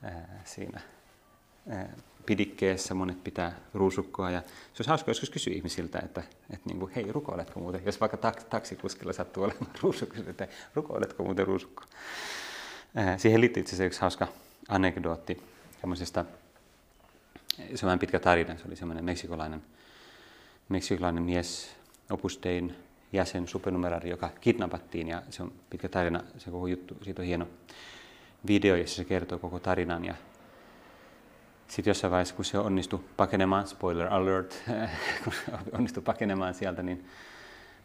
ää, 0.03 0.41
siinä 0.43 0.81
ää, 1.69 1.89
pidikkeessä, 2.25 2.93
monet 2.93 3.23
pitää 3.23 3.55
ruusukkoa. 3.73 4.31
Ja 4.31 4.41
se 4.41 4.47
olisi 4.79 4.89
hauska 4.89 5.11
joskus 5.11 5.29
kysyä 5.29 5.53
ihmisiltä, 5.53 5.99
että, 5.99 6.23
että 6.49 6.69
niin 6.69 6.79
kuin, 6.79 6.91
hei, 6.95 7.11
rukoiletko 7.11 7.59
muuten? 7.59 7.81
Jos 7.85 7.99
vaikka 7.99 8.17
taks, 8.17 8.43
taksikuskilla 8.43 9.13
sattuu 9.13 9.43
olemaan 9.43 9.71
ruusukko, 9.81 10.15
että 10.27 10.47
rukoiletko 10.75 11.23
muuten 11.23 11.47
ruusukkoa? 11.47 11.87
Siihen 13.17 13.41
liittyy 13.41 13.61
itse 13.61 13.69
asiassa 13.69 13.85
yksi 13.85 14.01
hauska 14.01 14.27
anekdootti 14.69 15.43
semmoisesta, 15.81 16.25
se 17.75 17.85
on 17.85 17.99
pitkä 17.99 18.19
tarina, 18.19 18.57
se 18.57 18.63
oli 18.67 18.75
semmoinen 18.75 19.05
meksikolainen, 19.05 19.63
meksikolainen 20.69 21.23
mies, 21.23 21.75
Opus 22.09 22.39
Dein 22.43 22.75
jäsen, 23.13 23.47
supernumerari, 23.47 24.09
joka 24.09 24.29
kidnappattiin. 24.41 25.07
Ja 25.07 25.21
se 25.29 25.43
on 25.43 25.53
pitkä 25.69 25.89
tarina, 25.89 26.23
se 26.37 26.51
koko 26.51 26.67
juttu, 26.67 26.97
siitä 27.01 27.21
on 27.21 27.25
hieno 27.25 27.47
video, 28.47 28.75
jossa 28.75 28.95
se 28.95 29.05
kertoo 29.05 29.39
koko 29.39 29.59
tarinan. 29.59 30.05
Ja 30.05 30.15
sitten 31.67 31.89
jossain 31.91 32.11
vaiheessa, 32.11 32.35
kun 32.35 32.45
se 32.45 32.57
onnistui 32.57 33.03
pakenemaan, 33.17 33.67
spoiler 33.67 34.13
alert, 34.13 34.63
kun 35.23 35.33
onnistui 35.71 36.03
pakenemaan 36.03 36.53
sieltä, 36.53 36.83
niin, 36.83 37.05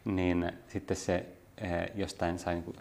niin 0.05 0.51
sitten 0.67 0.97
se 0.97 1.25
eh, 1.57 1.91
jostain 1.95 2.39
sai 2.39 2.53
niin 2.53 2.63
kuin, 2.63 2.77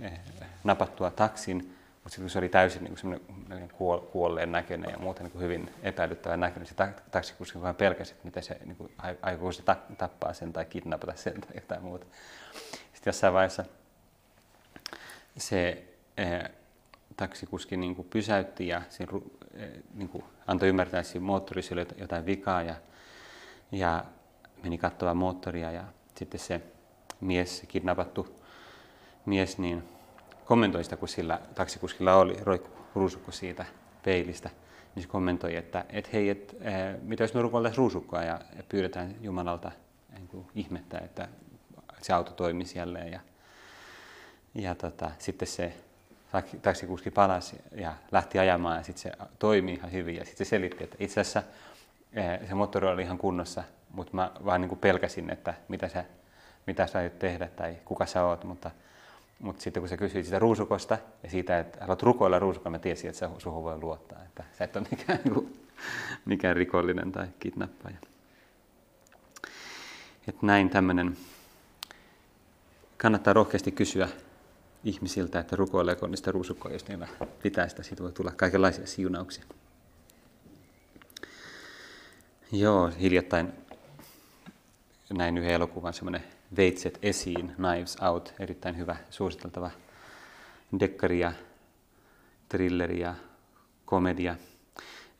eh, 0.00 0.20
napattua 0.64 1.10
taksin, 1.10 1.76
mutta 2.02 2.10
sitten 2.10 2.24
kun 2.24 2.30
se 2.30 2.38
oli 2.38 2.48
täysin 2.48 2.84
niin 2.84 3.68
kuin 3.70 4.00
kuolleen 4.12 4.52
näköinen 4.52 4.90
ja 4.90 4.98
muuten 4.98 5.26
niin 5.26 5.42
hyvin 5.42 5.70
epäilyttävä 5.82 6.36
näköinen, 6.36 6.66
se 6.66 6.74
taksikuski 7.10 7.60
vaan 7.60 7.74
pelkäsi, 7.74 8.12
että 8.12 8.24
miten 8.24 8.42
se 8.42 8.58
niin 8.64 8.76
kuin, 8.76 8.92
aikooko 9.22 9.52
se 9.52 9.62
tappaa 9.98 10.32
sen 10.32 10.52
tai 10.52 10.64
kidnapata 10.64 11.16
sen 11.16 11.40
tai 11.40 11.50
jotain 11.54 11.82
muuta. 11.82 12.06
Sitten 12.92 13.10
jossain 13.10 13.34
vaiheessa 13.34 13.64
se 15.36 15.84
eh, 16.16 16.50
taksikuski 17.16 17.76
niin 17.76 17.96
kuin 17.96 18.08
pysäytti 18.10 18.68
ja 18.68 18.82
siinä, 18.88 19.12
eh, 19.54 19.70
niin 19.94 20.08
kuin 20.08 20.24
antoi 20.46 20.68
ymmärtää, 20.68 21.00
että 21.00 21.12
siinä 21.12 21.26
moottorissa 21.26 21.74
oli 21.74 21.86
jotain 21.96 22.26
vikaa 22.26 22.62
ja, 22.62 22.74
ja 23.72 24.04
meni 24.62 24.78
katsomaan 24.78 25.16
moottoria 25.16 25.72
ja 25.72 25.84
sitten 26.14 26.40
se 26.40 26.60
mies, 27.20 27.58
se 27.58 27.66
kidnappattu 27.66 28.40
mies, 29.26 29.58
niin 29.58 29.88
kommentoi 30.50 30.84
sitä, 30.84 30.96
kun 30.96 31.08
sillä 31.08 31.40
taksikuskilla 31.54 32.14
oli 32.14 32.36
ruusukko 32.94 33.32
siitä 33.32 33.64
peilistä, 34.04 34.50
niin 34.94 35.02
se 35.02 35.08
kommentoi, 35.08 35.56
että 35.56 35.84
et 35.88 36.12
hei, 36.12 36.30
et, 36.30 36.56
äh, 36.66 37.00
mitä 37.02 37.24
jos 37.24 37.34
me 37.34 37.42
rukoiltaisiin 37.42 37.78
ruusukkoa 37.78 38.22
ja, 38.22 38.40
pyydetään 38.68 39.14
Jumalalta 39.20 39.72
niin 40.14 40.28
kuin 40.28 40.46
ihmettä, 40.54 40.98
että 40.98 41.28
se 42.02 42.12
auto 42.12 42.30
toimisi 42.30 42.78
jälleen. 42.78 43.12
Ja, 43.12 43.20
ja 44.54 44.74
tota, 44.74 45.10
sitten 45.18 45.48
se 45.48 45.72
taksikuski 46.62 47.10
palasi 47.10 47.56
ja 47.74 47.94
lähti 48.12 48.38
ajamaan 48.38 48.76
ja 48.76 48.82
sitten 48.82 49.02
se 49.02 49.12
toimi 49.38 49.72
ihan 49.72 49.92
hyvin. 49.92 50.16
Ja 50.16 50.24
sitten 50.24 50.46
se 50.46 50.50
selitti, 50.50 50.84
että 50.84 50.96
itse 51.00 51.20
asiassa 51.20 51.42
eh, 52.12 52.48
se 52.48 52.54
moottori 52.54 52.86
oli 52.86 53.02
ihan 53.02 53.18
kunnossa, 53.18 53.64
mutta 53.90 54.16
mä 54.16 54.30
vaan 54.44 54.60
niin 54.60 54.68
kuin 54.68 54.78
pelkäsin, 54.78 55.30
että 55.30 55.54
mitä 55.68 55.88
sä, 55.88 56.04
mitä 56.66 56.86
sä 56.86 56.98
aiot 56.98 57.18
tehdä 57.18 57.48
tai 57.48 57.76
kuka 57.84 58.06
sä 58.06 58.24
oot. 58.24 58.44
Mutta, 58.44 58.70
mutta 59.40 59.62
sitten 59.62 59.80
kun 59.80 59.88
sä 59.88 59.96
kysyit 59.96 60.24
sitä 60.24 60.38
ruusukosta 60.38 60.98
ja 61.22 61.30
siitä, 61.30 61.58
että 61.58 61.80
haluat 61.80 62.02
rukoilla 62.02 62.38
ruusukolla, 62.38 62.70
mä 62.70 62.78
tiesin, 62.78 63.08
että 63.08 63.18
sä 63.18 63.30
suhun 63.38 63.64
voi 63.64 63.78
luottaa. 63.80 64.22
Että 64.24 64.44
sä 64.58 64.64
et 64.64 64.76
ole 64.76 64.86
mikään, 64.90 65.18
niin 65.24 65.60
mikään 66.24 66.56
rikollinen 66.56 67.12
tai 67.12 67.26
kidnappaja. 67.38 67.96
Että 70.28 70.46
näin 70.46 70.70
tämmöinen 70.70 71.16
kannattaa 72.96 73.32
rohkeasti 73.32 73.72
kysyä 73.72 74.08
ihmisiltä, 74.84 75.40
että 75.40 75.56
rukoileeko 75.56 76.06
niistä 76.06 76.32
ruusukkoja, 76.32 76.74
jos 76.74 76.88
niillä 76.88 77.08
pitää 77.42 77.68
sitä, 77.68 77.82
siitä 77.82 78.02
voi 78.02 78.12
tulla 78.12 78.30
kaikenlaisia 78.30 78.86
siunauksia. 78.86 79.44
Joo, 82.52 82.90
hiljattain 83.00 83.52
näin 85.12 85.38
yhden 85.38 85.52
elokuvan 85.52 85.92
semmoinen 85.92 86.24
Veitset 86.56 86.98
esiin, 87.02 87.52
Knives 87.56 87.96
Out, 88.02 88.34
erittäin 88.38 88.76
hyvä, 88.76 88.96
suositeltava 89.10 89.70
dekkaria, 90.80 91.32
trilleri 92.48 93.00
ja 93.00 93.14
komedia, 93.84 94.36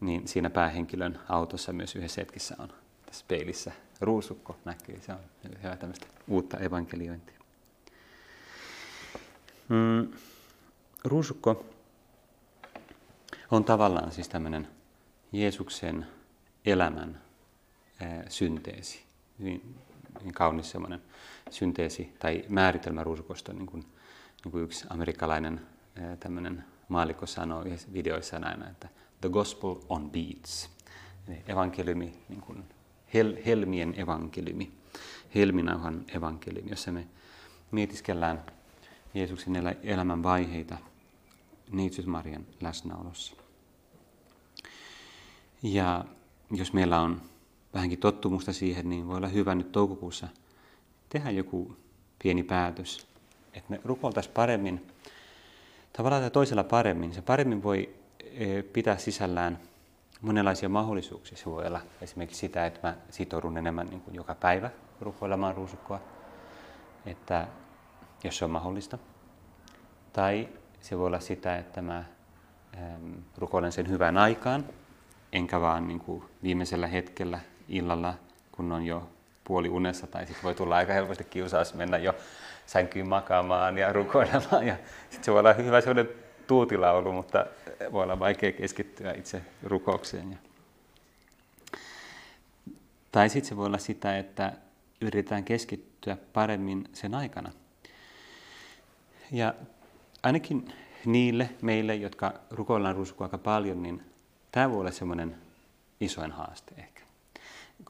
niin 0.01 0.29
siinä 0.29 0.51
päähenkilön 0.51 1.21
autossa 1.29 1.73
myös 1.73 1.97
yhdessä 1.97 2.21
hetkissä 2.21 2.57
on 2.59 2.73
tässä 3.07 3.25
peilissä 3.29 3.73
ruusukko 4.01 4.57
näkyy. 4.65 5.01
Se 5.01 5.13
on 5.13 5.19
hyvä 5.63 5.77
tämmöistä 5.77 6.07
uutta 6.29 6.59
evankeliointia. 6.59 7.41
Mm, 9.69 10.13
ruusukko 11.05 11.67
on 13.51 13.65
tavallaan 13.65 14.13
siis 14.13 14.29
tämmöinen 14.29 14.69
Jeesuksen 15.33 16.07
elämän 16.65 17.21
ää, 18.01 18.25
synteesi. 18.29 19.03
Hyvin, 19.39 19.63
hyvin 19.63 19.90
kaunis 20.35 20.71
semmoinen 20.71 21.03
synteesi 21.51 22.15
tai 22.19 22.45
määritelmä 22.49 23.05
ruusukosta, 23.05 23.53
niin 23.53 23.67
kuin, 23.67 23.85
niin 24.45 24.53
kuin 24.53 24.65
yksi 24.65 24.87
amerikkalainen 24.91 25.61
tämmöinen 26.21 26.65
maalikko 26.89 27.27
sanoo 27.27 27.63
yhdessä 27.63 27.93
videoissa 27.93 28.39
näin, 28.39 28.63
että 28.63 28.89
the 29.21 29.29
gospel 29.29 29.77
on 29.89 30.11
beats. 30.11 30.71
Eli 31.29 31.43
evankeliumi, 31.49 32.13
niin 32.29 32.41
kuin 32.41 32.65
hel, 33.15 33.37
helmien 33.47 34.01
evankeliumi, 34.01 34.73
helminauhan 35.35 36.05
evankeliumi, 36.15 36.71
jossa 36.71 36.93
me 36.93 37.07
mietiskellään 37.71 38.45
Jeesuksen 39.15 39.77
elämän 39.83 40.23
vaiheita 40.23 40.79
Neitsyt 41.71 42.07
Marian 42.07 42.47
läsnäolossa. 42.61 43.35
Ja 45.63 46.05
jos 46.51 46.73
meillä 46.73 47.01
on 47.01 47.23
vähänkin 47.75 47.99
tottumusta 47.99 48.53
siihen, 48.53 48.91
niin 48.91 49.09
voi 49.09 49.17
olla 49.17 49.29
hyvä 49.29 49.55
nyt 49.55 49.73
toukokuussa 49.73 50.29
tehdä 51.09 51.31
joku 51.31 51.77
pieni 52.23 52.43
päätös, 52.43 53.07
että 53.55 53.71
me 53.71 53.81
rukoiltaisiin 53.85 54.35
paremmin, 54.35 54.87
tavallaan 55.93 56.23
tai 56.23 56.31
toisella 56.31 56.65
paremmin. 56.65 57.15
Se 57.15 57.23
paremmin 57.23 57.63
voi 57.63 57.95
e, 58.25 58.63
pitää 58.63 58.99
sisällään 58.99 59.59
monenlaisia 60.21 60.69
mahdollisuuksia. 60.69 61.39
Se 61.39 61.47
voi 61.47 61.67
olla 61.67 61.81
esimerkiksi 62.01 62.41
sitä, 62.41 62.67
että 62.67 62.89
mä 62.89 62.97
sitoudun 63.11 63.57
enemmän 63.57 63.87
niin 63.87 64.01
kuin 64.01 64.15
joka 64.15 64.35
päivä 64.35 64.71
rukoilemaan 65.01 65.55
ruusukkoa, 65.55 66.01
että 67.07 67.49
jos 68.25 68.39
se 68.39 68.45
on 68.45 68.51
mahdollista. 68.51 68.99
Tai 70.13 70.49
se 70.81 70.99
voi 70.99 71.07
olla 71.07 71.21
sitä, 71.21 71.57
että 71.57 71.83
mä 71.83 72.05
rukoilen 73.39 73.73
sen 73.73 73.89
hyvän 73.89 74.19
aikaan, 74.19 74.65
enkä 75.33 75.61
vaan 75.61 75.89
niin 75.89 76.01
kuin 76.01 76.25
viimeisellä 76.43 76.87
hetkellä 76.87 77.41
illalla, 77.71 78.15
kun 78.53 78.73
on 78.73 78.87
jo 78.87 79.11
puoli 79.45 79.69
unessa, 79.69 80.07
tai 80.07 80.27
sitten 80.27 80.45
voi 80.45 80.55
tulla 80.55 80.77
aika 80.77 80.93
helposti 80.93 81.25
kiusaus 81.25 81.75
mennä 81.75 81.99
jo 81.99 82.15
sänkyyn 82.67 83.09
makaamaan 83.09 83.79
ja 83.79 83.93
rukoilemaan. 83.93 84.67
Ja 84.67 84.77
sitten 85.11 85.25
se 85.25 85.33
voi 85.33 85.41
olla 85.41 85.53
hyvä 85.53 85.81
sellainen 85.81 86.15
tuutilaulu, 86.47 87.13
mutta 87.13 87.47
voi 87.93 88.03
olla 88.03 88.19
vaikea 88.19 88.53
keskittyä 88.53 89.13
itse 89.13 89.43
rukoukseen. 89.63 90.39
Tai 93.13 93.29
sitten 93.29 93.49
se 93.49 93.57
voi 93.57 93.67
olla 93.67 93.79
sitä, 93.79 94.19
että 94.19 94.53
yritetään 95.01 95.45
keskittyä 95.45 96.17
paremmin 96.33 96.89
sen 96.93 97.15
aikana. 97.15 97.53
Ja 99.33 99.55
ainakin 100.23 100.73
niille 101.05 101.51
meille, 101.63 101.95
jotka 101.95 102.33
rukoillaan 102.51 102.97
ruusukkoa 102.97 103.25
aika 103.25 103.39
paljon, 103.39 103.83
niin 103.83 104.03
tämä 104.53 104.71
voi 104.71 104.81
olla 104.81 104.91
semmoinen 104.91 105.37
isoin 106.01 106.33
haaste 106.33 106.75
ehkä. 106.79 107.00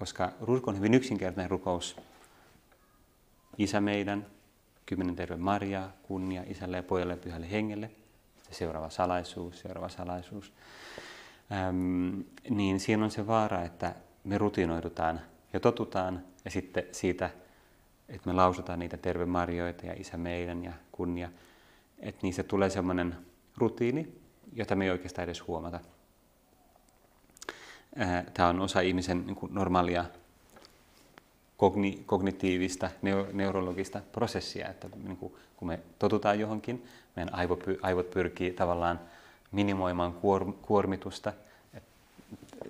Koska 0.01 0.33
ruusukko 0.41 0.71
on 0.71 0.77
hyvin 0.77 0.95
yksinkertainen 0.95 1.51
rukous. 1.51 1.97
Isä 3.59 3.81
meidän, 3.81 4.27
kymmenen 4.87 5.17
terve 5.17 5.37
Maria, 5.37 5.89
kunnia 6.03 6.43
isälle 6.47 6.77
ja 6.77 6.83
pojalle 6.83 7.13
ja 7.13 7.17
pyhälle 7.17 7.51
hengelle. 7.51 7.91
sitten 8.37 8.55
seuraava 8.55 8.91
salaisuus, 8.91 9.61
seuraava 9.61 9.89
salaisuus. 9.89 10.53
Äm, 11.53 12.25
niin 12.51 12.81
siinä 12.81 13.05
on 13.05 13.11
se 13.11 13.27
vaara, 13.27 13.63
että 13.63 13.95
me 14.25 14.39
rutinoidutaan 14.39 15.21
ja 15.53 15.61
totutaan 15.61 16.25
ja 16.45 16.51
sitten 16.51 16.85
siitä, 16.93 17.31
että 18.09 18.29
me 18.29 18.33
lausutaan 18.33 18.79
niitä 18.79 18.97
terve 18.97 19.25
marjoita 19.25 19.87
ja 19.87 19.95
isä 19.97 20.17
meidän 20.17 20.65
ja 20.65 20.73
kunnia, 20.93 21.31
että 21.99 22.21
niistä 22.23 22.43
tulee 22.43 22.71
semmoinen 22.71 23.17
rutiini, 23.57 24.21
jota 24.53 24.77
me 24.77 24.85
ei 24.85 24.91
oikeastaan 24.91 25.25
edes 25.25 25.47
huomata. 25.47 25.81
Tämä 28.35 28.49
on 28.49 28.61
osa 28.61 28.81
ihmisen 28.81 29.27
niin 29.27 29.37
kuin 29.37 29.55
normaalia 29.55 30.05
kogni, 31.57 32.03
kognitiivista, 32.07 32.91
neurologista 33.33 34.01
prosessia, 34.13 34.69
että 34.69 34.89
niin 35.05 35.17
kuin, 35.17 35.35
kun 35.57 35.69
me 35.69 35.81
totutaan 35.99 36.41
johonkin, 36.41 36.87
meidän 37.17 37.35
aivot, 37.83 38.11
pyrkii 38.11 38.53
tavallaan 38.53 39.01
minimoimaan 39.53 40.13
kuor, 40.13 40.53
kuormitusta. 40.63 41.33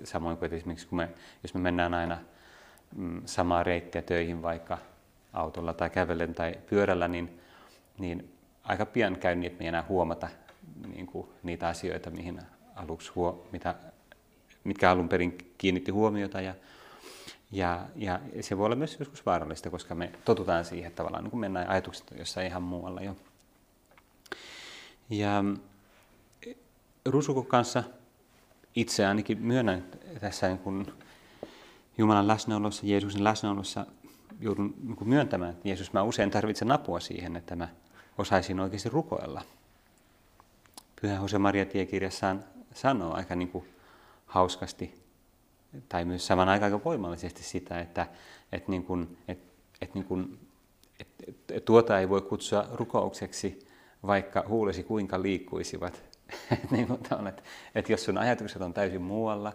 Samoin 0.05 0.37
kuin 0.37 0.55
esimerkiksi 0.55 0.87
kun 0.87 0.97
me, 0.97 1.09
jos 1.43 1.55
me 1.55 1.61
mennään 1.61 1.95
aina 1.95 2.19
mm, 2.97 3.23
samaa 3.27 3.63
reittiä 3.63 4.03
töihin 4.03 4.43
vaikka 4.43 4.79
autolla 5.33 5.73
tai 5.73 5.91
kävellen 5.91 6.35
tai 6.35 6.55
pyörällä, 6.71 7.09
niin, 7.09 7.41
niin 7.99 8.33
aika 8.63 8.87
pian 8.87 9.17
käy 9.17 9.35
niin, 9.35 9.47
että 9.47 9.59
me 9.59 9.65
ei 9.65 9.69
enää 9.69 9.85
huomata 9.89 10.29
niin 10.95 11.07
kuin, 11.07 11.29
niitä 11.43 11.69
asioita, 11.69 12.11
mihin 12.11 12.41
aluksi 12.77 13.13
huo, 13.15 13.47
mitä, 13.53 13.75
mitkä 14.65 14.91
alun 14.91 15.09
perin 15.09 15.39
kiinnitti 15.59 15.91
huomiota. 15.91 16.41
Ja, 16.41 16.55
ja, 17.53 17.87
ja 17.97 18.21
se 18.41 18.59
voi 18.59 18.67
olla 18.67 18.77
myös 18.77 18.97
joskus 18.99 19.27
vaarallista, 19.27 19.71
koska 19.71 19.95
me 19.95 20.13
totutaan 20.25 20.65
siihen 20.65 20.93
tavallaan, 20.93 21.25
niin 21.25 21.31
kun 21.31 21.41
mennään 21.41 21.69
ajatukset 21.69 22.07
jossain 22.19 22.47
ihan 22.47 22.63
muualla 22.63 23.01
jo. 23.01 23.17
Ja 25.11 25.45
Rusukon 27.05 27.47
kanssa 27.47 27.85
itse 28.75 29.07
ainakin 29.07 29.39
myönnän 29.43 29.85
tässä 30.21 30.49
niin 30.49 30.59
kun 30.59 30.93
Jumalan 31.99 32.29
läsnäolossa, 32.29 32.87
Jeesuksen 32.87 33.25
läsnäolossa 33.25 33.87
joudun 34.41 34.75
niin 34.83 35.09
myöntämään, 35.09 35.51
että 35.51 35.69
Jeesus, 35.69 35.93
mä 35.93 36.03
usein 36.03 36.31
tarvitsen 36.31 36.73
apua 36.73 37.01
siihen, 37.01 37.37
että 37.37 37.57
mä 37.57 37.69
osaisin 38.19 38.61
oikeasti 38.61 38.89
rukoilla. 38.89 39.43
Pyhä 41.01 41.15
Jose 41.15 41.39
Maria 41.39 41.67
tiekirjassaan 41.67 42.45
sanoo 42.75 43.15
aika 43.15 43.37
niin 43.37 43.49
kuin 43.49 43.65
hauskasti 44.31 44.95
tai 45.89 46.05
myös 46.05 46.27
saman 46.27 46.49
aikaan 46.49 46.73
aika 46.73 46.85
voimallisesti 46.85 47.43
sitä, 47.43 47.81
että, 47.81 48.07
että, 48.53 48.71
niin 48.71 48.85
kuin, 48.85 49.19
että, 49.29 49.53
että, 49.81 49.95
niin 49.95 50.05
kuin, 50.05 50.39
että 51.01 51.61
tuota 51.65 51.99
ei 51.99 52.09
voi 52.09 52.23
kutsua 52.23 52.67
rukoukseksi, 52.73 53.67
vaikka 54.07 54.45
huulesi 54.49 54.83
kuinka 54.83 55.23
liikkuisivat. 55.23 56.03
niin 56.71 56.87
kuin 56.87 57.01
on, 57.19 57.27
että, 57.27 57.43
että 57.75 57.93
jos 57.93 58.05
sun 58.05 58.19
ajatukset 58.19 58.63
on 58.63 58.75
täysin 58.75 59.03
muualla, 59.03 59.53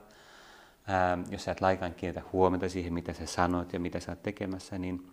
ää, 0.87 1.17
jos 1.29 1.43
sä 1.43 1.51
et 1.51 1.61
laikaan 1.61 1.93
kiinnitä 1.93 2.27
huomiota 2.33 2.69
siihen, 2.69 2.93
mitä 2.93 3.13
sä 3.13 3.25
sanot 3.25 3.73
ja 3.73 3.79
mitä 3.79 3.99
sä 3.99 4.11
oot 4.11 4.23
tekemässä, 4.23 4.77
niin 4.77 5.11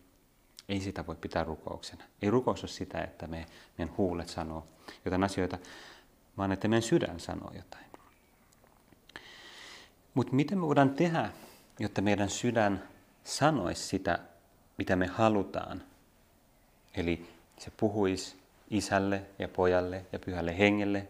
ei 0.68 0.80
sitä 0.80 1.06
voi 1.06 1.16
pitää 1.16 1.44
rukouksena. 1.44 2.04
Ei 2.22 2.30
rukous 2.30 2.62
ole 2.62 2.70
sitä, 2.70 3.00
että 3.00 3.26
me, 3.26 3.46
meidän 3.78 3.96
huulet 3.96 4.28
sanoo 4.28 4.66
jotain 5.04 5.24
asioita, 5.24 5.58
vaan 6.38 6.52
että 6.52 6.68
meidän 6.68 6.82
sydän 6.82 7.20
sanoo 7.20 7.50
jotain. 7.54 7.91
Mutta 10.14 10.34
miten 10.34 10.58
me 10.58 10.66
voidaan 10.66 10.90
tehdä, 10.90 11.30
jotta 11.78 12.02
meidän 12.02 12.30
sydän 12.30 12.88
sanoisi 13.24 13.82
sitä, 13.82 14.18
mitä 14.78 14.96
me 14.96 15.06
halutaan? 15.06 15.82
Eli 16.94 17.28
se 17.58 17.72
puhuisi 17.76 18.36
isälle 18.70 19.22
ja 19.38 19.48
pojalle 19.48 20.06
ja 20.12 20.18
pyhälle 20.18 20.58
hengelle 20.58 21.08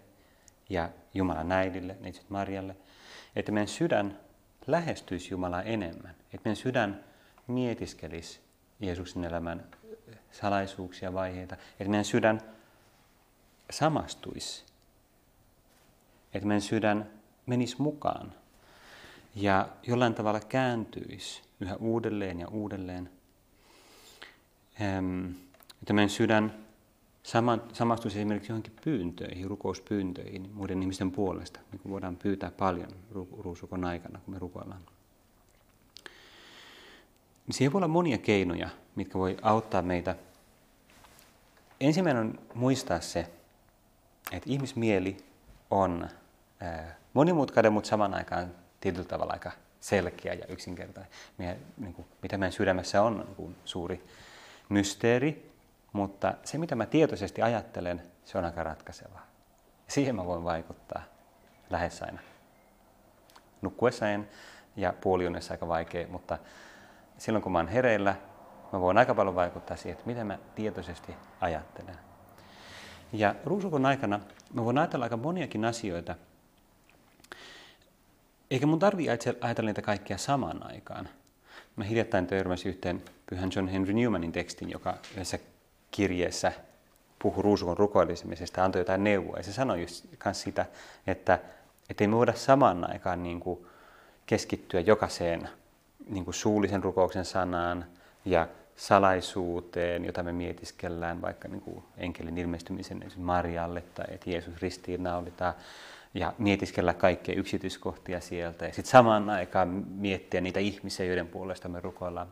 ja 0.70 0.88
Jumalan 1.14 1.52
äidille, 1.52 1.96
neitsyt 2.00 2.30
Marjalle, 2.30 2.76
että 3.36 3.52
meidän 3.52 3.68
sydän 3.68 4.18
lähestyisi 4.66 5.30
Jumalaa 5.30 5.62
enemmän, 5.62 6.10
että 6.10 6.40
meidän 6.44 6.56
sydän 6.56 7.04
mietiskelisi 7.46 8.40
Jeesuksen 8.80 9.24
elämän 9.24 9.64
salaisuuksia, 10.30 11.12
vaiheita, 11.12 11.54
että 11.54 11.90
meidän 11.90 12.04
sydän 12.04 12.40
samastuisi, 13.70 14.64
että 16.34 16.48
meidän 16.48 16.60
sydän 16.62 17.10
menisi 17.46 17.82
mukaan 17.82 18.34
ja 19.34 19.68
jollain 19.82 20.14
tavalla 20.14 20.40
kääntyisi 20.40 21.42
yhä 21.60 21.76
uudelleen 21.76 22.40
ja 22.40 22.48
uudelleen. 22.48 23.10
Että 25.82 25.92
meidän 25.92 26.10
sydän 26.10 26.54
samastuisi 27.72 28.18
esimerkiksi 28.18 28.52
johonkin 28.52 28.76
pyyntöihin, 28.84 29.46
rukouspyyntöihin 29.46 30.50
muiden 30.54 30.82
ihmisten 30.82 31.10
puolesta, 31.10 31.60
niin 31.72 31.80
kuin 31.80 31.92
voidaan 31.92 32.16
pyytää 32.16 32.50
paljon 32.50 32.88
ruusukon 33.38 33.84
aikana, 33.84 34.20
kun 34.24 34.34
me 34.34 34.38
rukoillaan. 34.38 34.82
Siihen 37.50 37.72
voi 37.72 37.78
olla 37.78 37.88
monia 37.88 38.18
keinoja, 38.18 38.68
mitkä 38.94 39.18
voi 39.18 39.36
auttaa 39.42 39.82
meitä. 39.82 40.16
Ensimmäinen 41.80 42.22
on 42.22 42.38
muistaa 42.54 43.00
se, 43.00 43.30
että 44.32 44.50
ihmismieli 44.50 45.16
on 45.70 46.08
monimutkainen, 47.14 47.72
mutta 47.72 47.88
saman 47.88 48.14
aikaan 48.14 48.54
tietyllä 48.82 49.08
tavalla 49.08 49.32
aika 49.32 49.52
selkeä 49.80 50.34
ja 50.34 50.46
yksinkertainen. 50.46 51.12
Meidän, 51.38 51.56
niin 51.78 51.94
kuin, 51.94 52.08
mitä 52.22 52.38
meidän 52.38 52.52
sydämessä 52.52 53.02
on, 53.02 53.18
niin 53.18 53.34
kuin 53.34 53.56
suuri 53.64 54.06
mysteeri, 54.68 55.52
mutta 55.92 56.34
se 56.44 56.58
mitä 56.58 56.74
mä 56.74 56.86
tietoisesti 56.86 57.42
ajattelen, 57.42 58.02
se 58.24 58.38
on 58.38 58.44
aika 58.44 58.62
ratkaisevaa. 58.62 59.26
Siihen 59.88 60.16
mä 60.16 60.26
voin 60.26 60.44
vaikuttaa 60.44 61.02
lähes 61.70 62.02
aina. 62.02 62.18
Nukkuessa 63.62 64.08
en 64.08 64.28
ja 64.76 64.94
puoliunessa 65.00 65.54
aika 65.54 65.68
vaikea, 65.68 66.06
mutta 66.08 66.38
silloin 67.18 67.42
kun 67.42 67.52
mä 67.52 67.58
oon 67.58 67.68
hereillä, 67.68 68.14
mä 68.72 68.80
voin 68.80 68.98
aika 68.98 69.14
paljon 69.14 69.34
vaikuttaa 69.34 69.76
siihen, 69.76 69.92
että 69.92 70.06
miten 70.06 70.26
mä 70.26 70.38
tietoisesti 70.54 71.14
ajattelen. 71.40 71.98
Ja 73.12 73.34
ruusukon 73.44 73.86
aikana 73.86 74.20
mä 74.52 74.64
voin 74.64 74.78
ajatella 74.78 75.04
aika 75.04 75.16
moniakin 75.16 75.64
asioita, 75.64 76.14
eikä 78.52 78.66
mun 78.66 78.78
tarvi 78.78 79.06
ajatella 79.40 79.68
niitä 79.68 79.82
kaikkia 79.82 80.18
samaan 80.18 80.66
aikaan. 80.66 81.08
Mä 81.76 81.84
hiljattain 81.84 82.26
törmäsin 82.26 82.70
yhteen 82.70 83.02
pyhän 83.26 83.50
John 83.56 83.68
Henry 83.68 83.92
Newmanin 83.92 84.32
tekstin, 84.32 84.70
joka 84.70 84.94
yhdessä 85.12 85.38
kirjeessä 85.90 86.52
puhui 87.18 87.42
ruusukon 87.42 87.76
rukoilemisesta 87.76 88.64
antoi 88.64 88.80
jotain 88.80 89.04
neuvoa. 89.04 89.36
Ja 89.36 89.42
se 89.42 89.52
sanoi 89.52 89.80
just 89.80 90.04
sitä, 90.32 90.66
että 91.06 91.38
ei 92.00 92.06
me 92.06 92.16
voida 92.16 92.32
samaan 92.32 92.90
aikaan 92.90 93.22
niin 93.22 93.40
kuin 93.40 93.66
keskittyä 94.26 94.80
jokaiseen 94.80 95.48
niin 96.08 96.24
kuin 96.24 96.34
suullisen 96.34 96.82
rukouksen 96.82 97.24
sanaan 97.24 97.84
ja 98.24 98.48
salaisuuteen, 98.76 100.04
jota 100.04 100.22
me 100.22 100.32
mietiskellään, 100.32 101.22
vaikka 101.22 101.48
niin 101.48 101.60
kuin 101.60 101.84
enkelin 101.96 102.38
ilmestymisen 102.38 103.04
Marialle 103.16 103.82
tai 103.94 104.06
että 104.08 104.30
Jeesus 104.30 104.62
ristiin 104.62 105.02
naulitaan 105.02 105.54
ja 106.14 106.34
mietiskellä 106.38 106.94
kaikkia 106.94 107.34
yksityiskohtia 107.34 108.20
sieltä 108.20 108.64
ja 108.64 108.72
sitten 108.72 108.90
samaan 108.90 109.30
aikaan 109.30 109.68
miettiä 109.88 110.40
niitä 110.40 110.60
ihmisiä, 110.60 111.06
joiden 111.06 111.28
puolesta 111.28 111.68
me 111.68 111.80
rukoillaan. 111.80 112.28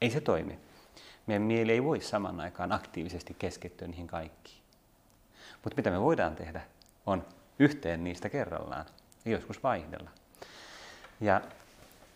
Ei 0.00 0.10
se 0.10 0.20
toimi. 0.20 0.58
Meidän 1.26 1.42
mieli 1.42 1.72
ei 1.72 1.84
voi 1.84 2.00
samaan 2.00 2.40
aikaan 2.40 2.72
aktiivisesti 2.72 3.36
keskittyä 3.38 3.88
niihin 3.88 4.06
kaikkiin. 4.06 4.60
Mutta 5.64 5.76
mitä 5.76 5.90
me 5.90 6.00
voidaan 6.00 6.36
tehdä, 6.36 6.60
on 7.06 7.24
yhteen 7.58 8.04
niistä 8.04 8.28
kerrallaan 8.28 8.86
ja 9.24 9.30
joskus 9.30 9.62
vaihdella. 9.62 10.10
Ja, 11.20 11.40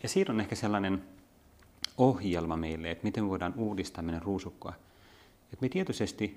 ja 0.03 0.09
siinä 0.09 0.33
on 0.33 0.39
ehkä 0.39 0.55
sellainen 0.55 1.03
ohjelma 1.97 2.57
meille, 2.57 2.91
että 2.91 3.03
miten 3.03 3.29
voidaan 3.29 3.53
uudistaa 3.57 4.03
meidän 4.03 4.21
ruusukkoa. 4.21 4.73
Että 5.53 5.65
me 5.65 5.69
tietoisesti 5.69 6.35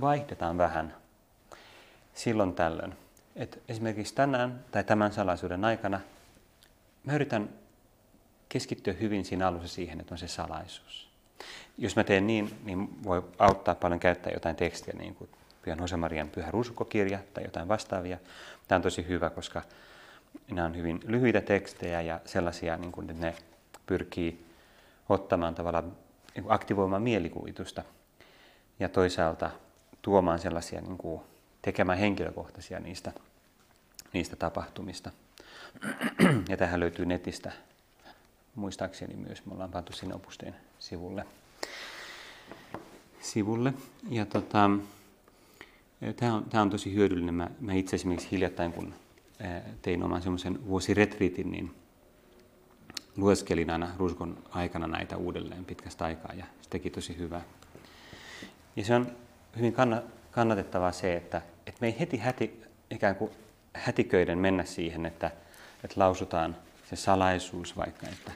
vaihdetaan 0.00 0.58
vähän 0.58 0.96
silloin 2.14 2.54
tällöin 2.54 2.94
että 3.38 3.58
esimerkiksi 3.68 4.14
tänään 4.14 4.64
tai 4.70 4.84
tämän 4.84 5.12
salaisuuden 5.12 5.64
aikana 5.64 6.00
mä 7.04 7.14
yritän 7.14 7.48
keskittyä 8.48 8.92
hyvin 8.92 9.24
siinä 9.24 9.46
alussa 9.46 9.68
siihen, 9.68 10.00
että 10.00 10.14
on 10.14 10.18
se 10.18 10.28
salaisuus. 10.28 11.08
Jos 11.78 11.96
mä 11.96 12.04
teen 12.04 12.26
niin, 12.26 12.58
niin 12.64 13.04
voi 13.04 13.24
auttaa 13.38 13.74
paljon 13.74 14.00
käyttää 14.00 14.32
jotain 14.32 14.56
tekstiä, 14.56 14.94
niin 14.98 15.14
kuin 15.14 15.30
Pian 15.62 15.78
Josemarian 15.78 16.28
Pyhä 16.28 16.50
ruusukokirja 16.50 17.18
tai 17.34 17.44
jotain 17.44 17.68
vastaavia. 17.68 18.18
Tämä 18.68 18.76
on 18.76 18.82
tosi 18.82 19.08
hyvä, 19.08 19.30
koska 19.30 19.62
nämä 20.50 20.66
on 20.66 20.76
hyvin 20.76 21.00
lyhyitä 21.06 21.40
tekstejä 21.40 22.00
ja 22.00 22.20
sellaisia, 22.24 22.76
niin 22.76 22.92
kuin, 22.92 23.20
ne 23.20 23.34
pyrkii 23.86 24.44
ottamaan 25.08 25.54
tavallaan 25.54 25.92
niin 26.34 26.44
aktivoimaan 26.48 27.02
mielikuvitusta 27.02 27.82
ja 28.80 28.88
toisaalta 28.88 29.50
tuomaan 30.02 30.38
sellaisia, 30.38 30.80
niin 30.80 30.98
kuin, 30.98 31.20
tekemään 31.68 31.98
henkilökohtaisia 31.98 32.80
niistä 32.80 33.12
niistä 34.12 34.36
tapahtumista. 34.36 35.10
Ja 36.48 36.56
tähän 36.56 36.80
löytyy 36.80 37.06
netistä, 37.06 37.52
muistaakseni 38.54 39.16
myös, 39.16 39.46
me 39.46 39.52
ollaan 39.52 39.70
pantu 39.70 39.92
sinne 39.92 40.14
opusteen 40.14 40.54
sivulle. 40.78 41.26
sivulle. 43.20 43.74
Ja 44.10 44.26
tota, 44.26 44.70
Tämä 46.16 46.34
on, 46.34 46.44
tämä 46.44 46.62
on 46.62 46.70
tosi 46.70 46.94
hyödyllinen. 46.94 47.34
Mä, 47.34 47.50
mä 47.60 47.72
itse 47.72 47.96
esimerkiksi 47.96 48.30
hiljattain, 48.30 48.72
kun 48.72 48.94
tein 49.82 50.02
oman 50.02 50.22
semmoisen 50.22 50.66
vuosiretriitin, 50.66 51.50
niin 51.50 51.74
lueskelin 53.16 53.70
aina 53.70 53.88
ruskon 53.98 54.38
aikana 54.50 54.86
näitä 54.86 55.16
uudelleen 55.16 55.64
pitkästä 55.64 56.04
aikaa 56.04 56.34
ja 56.34 56.44
se 56.62 56.70
teki 56.70 56.90
tosi 56.90 57.18
hyvää. 57.18 57.42
Ja 58.76 58.84
se 58.84 58.94
on 58.94 59.12
hyvin 59.56 59.74
kannatettavaa 60.30 60.92
se, 60.92 61.16
että, 61.16 61.42
että 61.68 61.80
me 61.80 61.86
ei 61.86 62.00
heti 62.00 62.16
häti, 62.16 62.62
ikään 62.90 63.16
kuin 63.16 63.30
hätiköiden 63.74 64.38
mennä 64.38 64.64
siihen, 64.64 65.06
että, 65.06 65.30
että 65.84 66.00
lausutaan 66.00 66.56
se 66.90 66.96
salaisuus 66.96 67.76
vaikka, 67.76 68.06
että 68.06 68.32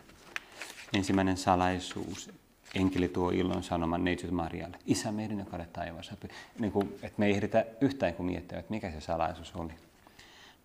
ensimmäinen 0.94 1.36
salaisuus, 1.36 2.30
enkeli 2.74 3.08
tuo 3.08 3.30
ilon 3.30 3.62
sanoman 3.62 4.04
neitsyt 4.04 4.30
Marialle, 4.30 4.78
Isä 4.86 5.12
meidän, 5.12 5.38
joka 5.38 5.56
olet 5.56 5.72
taivaassa. 5.72 6.16
Niin 6.58 6.72
kuin, 6.72 6.88
että 7.02 7.18
me 7.18 7.26
ei 7.26 7.32
ehditä 7.32 7.66
yhtään 7.80 8.14
kuin 8.14 8.26
miettiä, 8.26 8.58
että 8.58 8.70
mikä 8.74 8.90
se 8.90 9.00
salaisuus 9.00 9.52
oli. 9.54 9.72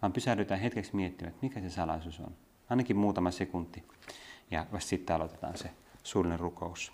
Vaan 0.02 0.14
pysähdytään 0.14 0.60
hetkeksi 0.60 0.96
miettimään, 0.96 1.34
että 1.34 1.46
mikä 1.46 1.62
se 1.62 1.70
salaisuus 1.70 2.20
on. 2.20 2.32
Ainakin 2.70 2.98
muutama 2.98 3.32
sekunti. 3.32 3.84
Ja 4.52 4.66
vasta 4.72 4.90
sitten 4.90 5.16
aloitetaan 5.16 5.58
se 5.58 5.70
suullinen 6.04 6.40
rukous. 6.40 6.92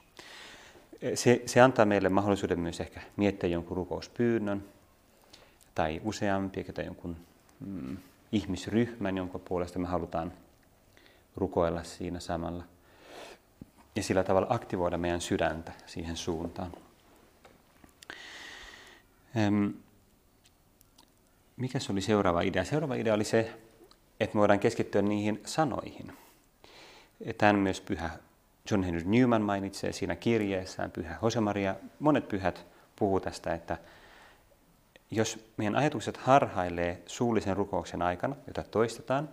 Se, 1.15 1.41
se 1.45 1.61
antaa 1.61 1.85
meille 1.85 2.09
mahdollisuuden 2.09 2.59
myös 2.59 2.79
ehkä 2.79 3.01
miettiä 3.17 3.49
jonkun 3.49 3.77
rukouspyynnön 3.77 4.63
tai 5.75 6.01
useampi, 6.03 6.63
tai 6.63 6.85
jonkun 6.85 7.17
mm, 7.65 7.97
ihmisryhmän, 8.31 9.17
jonka 9.17 9.39
puolesta 9.39 9.79
me 9.79 9.87
halutaan 9.87 10.33
rukoilla 11.35 11.83
siinä 11.83 12.19
samalla. 12.19 12.63
Ja 13.95 14.03
sillä 14.03 14.23
tavalla 14.23 14.47
aktivoida 14.49 14.97
meidän 14.97 15.21
sydäntä 15.21 15.71
siihen 15.85 16.17
suuntaan. 16.17 16.71
Öm, 19.37 19.73
mikä 21.57 21.79
se 21.79 21.91
oli 21.91 22.01
seuraava 22.01 22.41
idea? 22.41 22.63
Seuraava 22.63 22.95
idea 22.95 23.13
oli 23.13 23.23
se, 23.23 23.59
että 24.19 24.35
me 24.35 24.39
voidaan 24.39 24.59
keskittyä 24.59 25.01
niihin 25.01 25.41
sanoihin. 25.45 26.13
Tämän 27.37 27.55
myös 27.55 27.81
pyhä 27.81 28.09
John 28.71 28.83
Henry 28.83 29.01
Newman 29.05 29.41
mainitsee 29.41 29.91
siinä 29.91 30.15
kirjeessään, 30.15 30.91
pyhä 30.91 31.17
Josemaria. 31.21 31.75
Monet 31.99 32.27
pyhät 32.27 32.65
puhuu 32.95 33.19
tästä, 33.19 33.53
että 33.53 33.77
jos 35.15 35.53
meidän 35.57 35.75
ajatukset 35.75 36.17
harhailee 36.17 37.01
suullisen 37.05 37.57
rukouksen 37.57 38.01
aikana, 38.01 38.35
jota 38.47 38.63
toistetaan, 38.63 39.29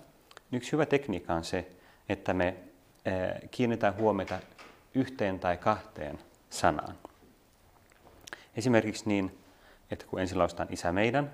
niin 0.51 0.57
yksi 0.57 0.73
hyvä 0.73 0.87
tekniikka 0.87 1.35
on 1.35 1.45
se, 1.45 1.71
että 2.09 2.35
me 2.35 2.57
kiinnitetään 3.51 3.97
huomiota 3.97 4.38
yhteen 4.95 5.40
tai 5.40 5.57
kahteen 5.57 6.19
sanaan. 6.51 6.95
Esimerkiksi 8.57 9.09
niin, 9.09 9.38
että 9.90 10.07
kun 10.07 10.21
ensin 10.21 10.38
lausutaan 10.38 10.69
Isä 10.73 10.93
meidän, 10.93 11.31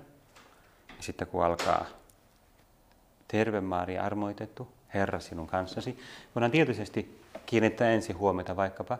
ja 0.97 1.03
sitten 1.03 1.27
kun 1.27 1.45
alkaa 1.45 1.85
Terve 3.27 3.61
Maria 3.61 4.03
armoitettu, 4.03 4.67
Herra 4.93 5.19
sinun 5.19 5.47
kanssasi, 5.47 5.99
voidaan 6.35 6.51
tietysti 6.51 7.21
kiinnittää 7.45 7.89
ensin 7.89 8.17
huomiota 8.17 8.55
vaikkapa 8.55 8.97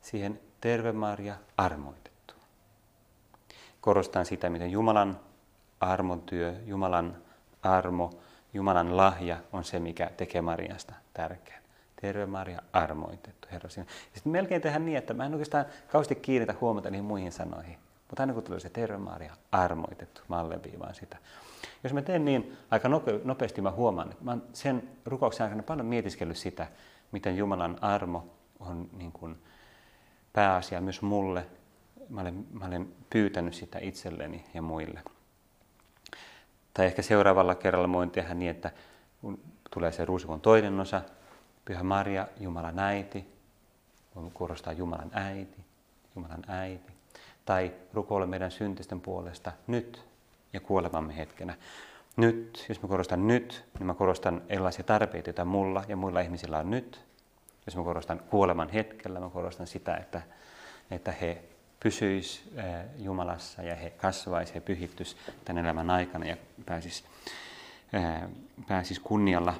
siihen 0.00 0.40
Terve 0.60 0.92
Maria 0.92 1.34
armoitettu. 1.56 2.09
Korostan 3.80 4.26
sitä, 4.26 4.50
miten 4.50 4.70
Jumalan 4.70 5.20
armon 5.80 6.22
työ, 6.22 6.54
Jumalan 6.66 7.16
armo, 7.62 8.10
Jumalan 8.54 8.96
lahja 8.96 9.36
on 9.52 9.64
se, 9.64 9.78
mikä 9.78 10.10
tekee 10.16 10.42
Mariasta 10.42 10.94
tärkeän. 11.14 11.60
Terve 12.00 12.26
Maria, 12.26 12.62
armoitettu 12.72 13.48
Herra 13.52 13.68
sinä. 13.68 13.86
Sitten 14.14 14.32
melkein 14.32 14.62
tehdään 14.62 14.86
niin, 14.86 14.98
että 14.98 15.14
mä 15.14 15.26
en 15.26 15.32
oikeastaan 15.32 15.64
kauheasti 15.92 16.14
kiinnitä 16.14 16.54
huomata 16.60 16.90
niihin 16.90 17.04
muihin 17.04 17.32
sanoihin. 17.32 17.78
Mutta 18.08 18.22
aina 18.22 18.32
kun 18.32 18.42
tulee 18.42 18.60
se 18.60 18.70
Terve 18.70 18.98
Maria, 18.98 19.34
armoitettu, 19.52 20.20
mä 20.28 20.40
alleviivaan 20.40 20.94
sitä. 20.94 21.16
Jos 21.84 21.92
mä 21.92 22.02
teen 22.02 22.24
niin 22.24 22.56
aika 22.70 22.88
nopeasti, 23.24 23.60
mä 23.60 23.70
huomaan, 23.70 24.10
että 24.10 24.24
mä 24.24 24.38
sen 24.52 24.88
rukouksen 25.04 25.44
aikana 25.44 25.62
paljon 25.62 25.86
mietiskellyt 25.86 26.36
sitä, 26.36 26.66
miten 27.12 27.36
Jumalan 27.36 27.78
armo 27.80 28.26
on 28.60 28.88
niin 28.92 29.12
kuin 29.12 29.36
pääasia 30.32 30.80
myös 30.80 31.02
mulle. 31.02 31.46
Mä 32.10 32.20
olen, 32.20 32.46
mä 32.52 32.64
olen 32.64 32.88
pyytänyt 33.10 33.54
sitä 33.54 33.78
itselleni 33.78 34.44
ja 34.54 34.62
muille. 34.62 35.02
Tai 36.74 36.86
ehkä 36.86 37.02
seuraavalla 37.02 37.54
kerralla 37.54 37.92
voin 37.92 38.10
tehdä 38.10 38.34
niin, 38.34 38.50
että 38.50 38.70
kun 39.20 39.40
tulee 39.70 39.92
se 39.92 40.04
ruusikon 40.04 40.40
toinen 40.40 40.80
osa, 40.80 41.02
Pyhä 41.64 41.82
Maria, 41.82 42.26
Jumalan 42.40 42.78
äiti, 42.78 43.26
voimme 44.14 44.30
korostaa 44.34 44.72
Jumalan 44.72 45.10
äiti, 45.12 45.64
Jumalan 46.16 46.44
äiti. 46.48 46.92
Tai 47.44 47.72
rukoile 47.92 48.26
meidän 48.26 48.50
syntisten 48.50 49.00
puolesta 49.00 49.52
nyt 49.66 50.04
ja 50.52 50.60
kuolemamme 50.60 51.16
hetkenä. 51.16 51.54
Nyt, 52.16 52.66
jos 52.68 52.82
mä 52.82 52.88
korostan 52.88 53.26
nyt, 53.26 53.64
niin 53.78 53.86
mä 53.86 53.94
korostan 53.94 54.42
erilaisia 54.48 54.84
tarpeita, 54.84 55.28
joita 55.28 55.44
mulla 55.44 55.84
ja 55.88 55.96
muilla 55.96 56.20
ihmisillä 56.20 56.58
on 56.58 56.70
nyt. 56.70 57.04
Jos 57.66 57.76
mä 57.76 57.84
korostan 57.84 58.20
kuoleman 58.30 58.68
hetkellä, 58.68 59.20
mä 59.20 59.30
korostan 59.30 59.66
sitä, 59.66 59.96
että, 59.96 60.22
että 60.90 61.12
he 61.12 61.42
pysyis 61.82 62.50
Jumalassa 62.98 63.62
ja 63.62 63.74
he 63.74 63.90
kasvaisi 63.90 64.54
ja 64.54 64.60
pyhittyisi 64.60 65.16
tämän 65.44 65.64
elämän 65.64 65.90
aikana 65.90 66.26
ja 66.26 66.36
pääsis, 66.66 67.04
pääsis 68.68 68.98
kunnialla 68.98 69.54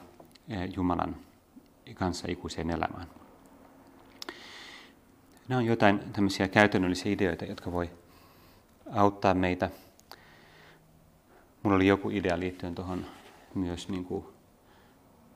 Jumalan 0.76 1.16
kanssa 1.94 2.26
ikuiseen 2.30 2.70
elämään. 2.70 3.06
Nämä 5.48 5.58
on 5.58 5.66
jotain 5.66 6.00
tämmöisiä 6.12 6.48
käytännöllisiä 6.48 7.12
ideoita, 7.12 7.44
jotka 7.44 7.72
voi 7.72 7.90
auttaa 8.92 9.34
meitä. 9.34 9.70
Mulla 11.62 11.76
oli 11.76 11.86
joku 11.86 12.10
idea 12.10 12.40
liittyen 12.40 12.74
tuohon 12.74 13.06
myös 13.54 13.88
niin 13.88 14.04
kuin 14.04 14.26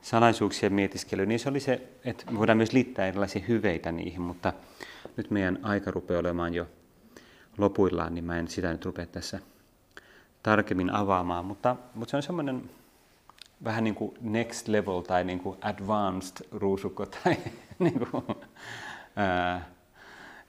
salaisuuksien 0.05 0.73
mietiskelyyn, 0.73 1.29
niin 1.29 1.39
se 1.39 1.49
oli 1.49 1.59
se, 1.59 1.81
että 2.03 2.25
voidaan 2.37 2.57
myös 2.57 2.73
liittää 2.73 3.07
erilaisia 3.07 3.41
hyveitä 3.47 3.91
niihin, 3.91 4.21
mutta 4.21 4.53
nyt 5.17 5.31
meidän 5.31 5.59
aika 5.63 5.91
rupeaa 5.91 6.19
olemaan 6.19 6.53
jo 6.53 6.67
lopuillaan, 7.57 8.15
niin 8.15 8.25
mä 8.25 8.39
en 8.39 8.47
sitä 8.47 8.71
nyt 8.71 8.85
rupea 8.85 9.05
tässä 9.05 9.39
tarkemmin 10.43 10.93
avaamaan, 10.93 11.45
mutta, 11.45 11.75
mutta 11.95 12.11
se 12.11 12.17
on 12.17 12.23
semmoinen 12.23 12.69
vähän 13.63 13.83
niin 13.83 13.95
kuin 13.95 14.17
next 14.21 14.67
level 14.67 15.01
tai 15.01 15.23
niin 15.23 15.39
kuin 15.39 15.57
advanced 15.61 16.47
ruusukko 16.51 17.05
tai 17.23 17.37
niin 17.79 18.07
kuin, 18.11 18.23
ää, 19.15 19.69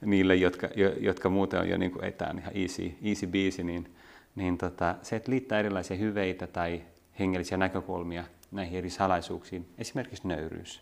niille, 0.01 0.35
jotka, 0.35 0.69
jo, 0.75 0.89
jotka 0.89 1.29
muuten 1.29 1.59
on 1.59 1.69
jo 1.69 1.77
niin 1.77 1.91
kuin, 1.91 2.05
on 2.29 2.39
ihan 2.39 2.57
easy, 2.57 2.97
easy 3.03 3.27
biisi, 3.27 3.63
niin, 3.63 3.95
niin 4.35 4.57
tota, 4.57 4.95
se, 5.01 5.15
että 5.15 5.31
liittää 5.31 5.59
erilaisia 5.59 5.97
hyveitä 5.97 6.47
tai 6.47 6.81
hengellisiä 7.19 7.57
näkökulmia 7.57 8.23
näihin 8.51 8.77
eri 8.77 8.89
salaisuuksiin, 8.89 9.69
esimerkiksi 9.77 10.27
nöyryys. 10.27 10.81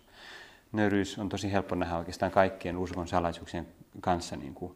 Nöyryys 0.71 1.19
on 1.19 1.29
tosi 1.29 1.51
helppo 1.51 1.75
nähdä 1.75 1.97
oikeastaan 1.97 2.31
kaikkien 2.31 2.77
uskon 2.77 3.07
salaisuuksien 3.07 3.67
kanssa 4.01 4.35
niin 4.35 4.53
kuin, 4.53 4.75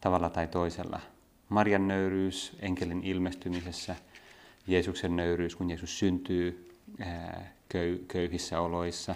tavalla 0.00 0.30
tai 0.30 0.48
toisella. 0.48 1.00
Marian 1.48 1.88
nöyryys 1.88 2.56
enkelin 2.60 3.04
ilmestymisessä, 3.04 3.96
Jeesuksen 4.66 5.16
nöyryys, 5.16 5.56
kun 5.56 5.70
Jeesus 5.70 5.98
syntyy 5.98 6.70
köy, 7.68 8.04
köyhissä 8.08 8.60
oloissa, 8.60 9.14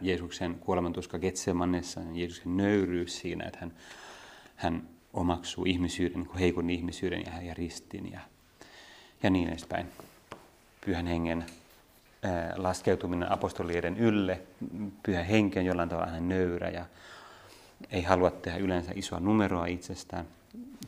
Jeesuksen 0.00 0.54
kuolemantuska 0.54 1.18
Getsemanessa, 1.18 2.00
Jeesuksen 2.12 2.56
nöyryys 2.56 3.18
siinä, 3.18 3.44
että 3.44 3.58
hän, 3.60 3.72
hän 4.56 4.88
omaksuu 5.12 5.64
ihmisyyden, 5.64 6.20
niin 6.20 6.38
heikon 6.38 6.70
ihmisyyden 6.70 7.22
ja, 7.26 7.42
ja 7.42 7.54
ristin 7.54 8.12
ja, 8.12 8.20
ja 9.22 9.30
niin 9.30 9.48
edespäin. 9.48 9.86
Pyhän 10.88 11.06
hengen 11.06 11.46
laskeutuminen 12.56 13.32
apostolien 13.32 13.96
ylle, 13.96 14.42
pyhä 15.02 15.22
henki 15.22 15.58
on 15.58 15.64
jollain 15.64 15.88
tavalla 15.88 16.10
hän 16.10 16.28
nöyrä 16.28 16.68
ja 16.68 16.86
ei 17.90 18.02
halua 18.02 18.30
tehdä 18.30 18.58
yleensä 18.58 18.92
isoa 18.94 19.20
numeroa 19.20 19.66
itsestään. 19.66 20.26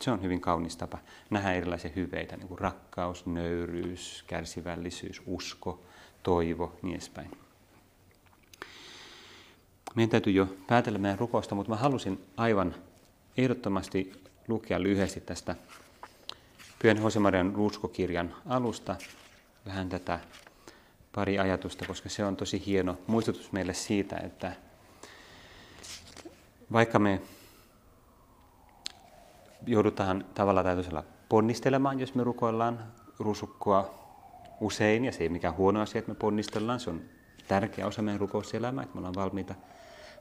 Se 0.01 0.11
on 0.11 0.21
hyvin 0.21 0.41
kaunis 0.41 0.77
tapa 0.77 0.97
nähdä 1.29 1.53
erilaisia 1.53 1.91
hyveitä, 1.95 2.37
niin 2.37 2.47
kuin 2.47 2.59
rakkaus, 2.59 3.25
nöyryys, 3.25 4.23
kärsivällisyys, 4.27 5.21
usko, 5.25 5.81
toivo, 6.23 6.75
niin 6.81 6.95
edespäin. 6.95 7.31
Meidän 9.95 10.09
täytyy 10.09 10.33
jo 10.33 10.55
päätellä 10.67 10.99
meidän 10.99 11.19
rukousta, 11.19 11.55
mutta 11.55 11.69
mä 11.69 11.75
halusin 11.75 12.25
aivan 12.37 12.75
ehdottomasti 13.37 14.23
lukea 14.47 14.83
lyhyesti 14.83 15.21
tästä 15.21 15.55
Pyhän 16.81 16.97
Hosemarian 16.97 17.55
ruuskokirjan 17.55 18.35
alusta 18.45 18.95
vähän 19.65 19.89
tätä 19.89 20.19
pari 21.15 21.39
ajatusta, 21.39 21.85
koska 21.85 22.09
se 22.09 22.25
on 22.25 22.35
tosi 22.35 22.65
hieno 22.65 22.97
muistutus 23.07 23.51
meille 23.51 23.73
siitä, 23.73 24.17
että 24.17 24.55
vaikka 26.71 26.99
me 26.99 27.21
joudutaan 29.67 30.25
tavalla 30.33 30.63
tai 30.63 30.75
toisella 30.75 31.03
ponnistelemaan, 31.29 31.99
jos 31.99 32.15
me 32.15 32.23
rukoillaan 32.23 32.93
rusukkoa 33.19 34.01
usein, 34.59 35.05
ja 35.05 35.11
se 35.11 35.23
ei 35.23 35.29
mikään 35.29 35.55
huono 35.55 35.81
asia, 35.81 35.99
että 35.99 36.11
me 36.11 36.15
ponnistellaan, 36.15 36.79
se 36.79 36.89
on 36.89 37.01
tärkeä 37.47 37.87
osa 37.87 38.01
meidän 38.01 38.19
rukouselämää, 38.19 38.83
että 38.83 38.95
me 38.95 38.99
ollaan 38.99 39.15
valmiita 39.15 39.55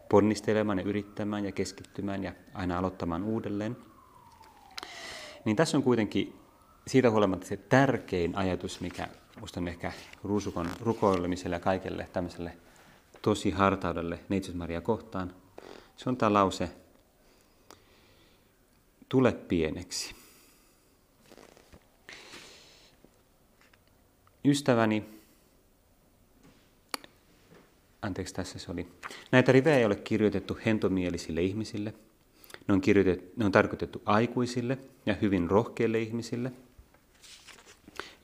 ponnistelemaan 0.09 0.79
ja 0.79 0.85
yrittämään 0.85 1.44
ja 1.44 1.53
keskittymään 1.53 2.24
ja 2.24 2.33
aina 2.55 2.79
aloittamaan 2.79 3.24
uudelleen. 3.24 3.76
Niin 5.44 5.57
tässä 5.57 5.76
on 5.76 5.83
kuitenkin 5.83 6.40
siitä 6.87 7.11
huolimatta 7.11 7.46
se 7.46 7.57
tärkein 7.57 8.37
ajatus, 8.37 8.81
mikä 8.81 9.09
musta 9.40 9.61
on 9.61 9.68
ehkä 9.68 9.92
ruusukon 10.24 10.70
rukoilemiselle 10.81 11.57
ja 11.57 11.61
kaikelle 11.61 12.09
tämmöiselle 12.12 12.57
tosi 13.22 13.50
hartaudelle 13.50 14.18
Neitsyt 14.29 14.55
Maria 14.55 14.81
kohtaan. 14.81 15.35
Se 15.96 16.09
on 16.09 16.16
tämä 16.16 16.33
lause, 16.33 16.70
tule 19.09 19.33
pieneksi. 19.33 20.14
Ystäväni, 24.44 25.05
anteeksi 28.03 28.35
tässä 28.35 28.59
se 28.59 28.72
oli, 28.72 28.88
näitä 29.33 29.53
rivejä 29.53 29.79
ei 29.79 29.85
ole 29.85 29.96
kirjoitettu 29.96 30.59
hentomielisille 30.66 31.42
ihmisille. 31.42 31.94
Ne 32.68 32.74
on, 32.74 32.81
kirjoitettu, 32.81 33.33
ne 33.37 33.44
on 33.44 33.53
tarkoitettu 33.53 34.03
aikuisille 34.05 34.79
ja 35.07 35.14
hyvin 35.14 35.50
rohkeille 35.50 36.00
ihmisille, 36.00 36.53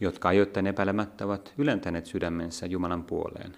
jotka 0.00 0.28
ajoittain 0.28 0.66
epäilemättä 0.66 1.24
ovat 1.24 1.54
ylentäneet 1.58 2.06
sydämensä 2.06 2.66
Jumalan 2.66 3.04
puoleen. 3.04 3.56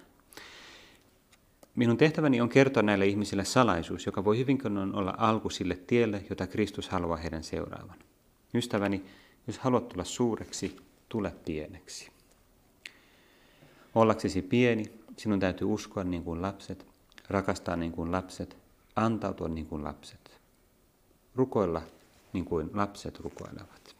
Minun 1.75 1.97
tehtäväni 1.97 2.41
on 2.41 2.49
kertoa 2.49 2.83
näille 2.83 3.05
ihmisille 3.05 3.45
salaisuus, 3.45 4.05
joka 4.05 4.25
voi 4.25 4.37
hyvinkin 4.37 4.77
olla 4.95 5.13
alku 5.17 5.49
sille 5.49 5.75
tielle, 5.75 6.23
jota 6.29 6.47
Kristus 6.47 6.89
haluaa 6.89 7.17
heidän 7.17 7.43
seuraavan. 7.43 7.99
Ystäväni, 8.53 9.05
jos 9.47 9.59
haluat 9.59 9.89
tulla 9.89 10.03
suureksi, 10.03 10.77
tule 11.09 11.33
pieneksi. 11.45 12.11
Ollaksesi 13.95 14.41
pieni, 14.41 14.85
sinun 15.17 15.39
täytyy 15.39 15.73
uskoa 15.73 16.03
niin 16.03 16.23
kuin 16.23 16.41
lapset, 16.41 16.87
rakastaa 17.29 17.75
niin 17.75 17.91
kuin 17.91 18.11
lapset, 18.11 18.57
antautua 18.95 19.47
niin 19.47 19.65
kuin 19.65 19.83
lapset, 19.83 20.39
rukoilla 21.35 21.81
niin 22.33 22.45
kuin 22.45 22.69
lapset 22.73 23.19
rukoilevat. 23.19 23.98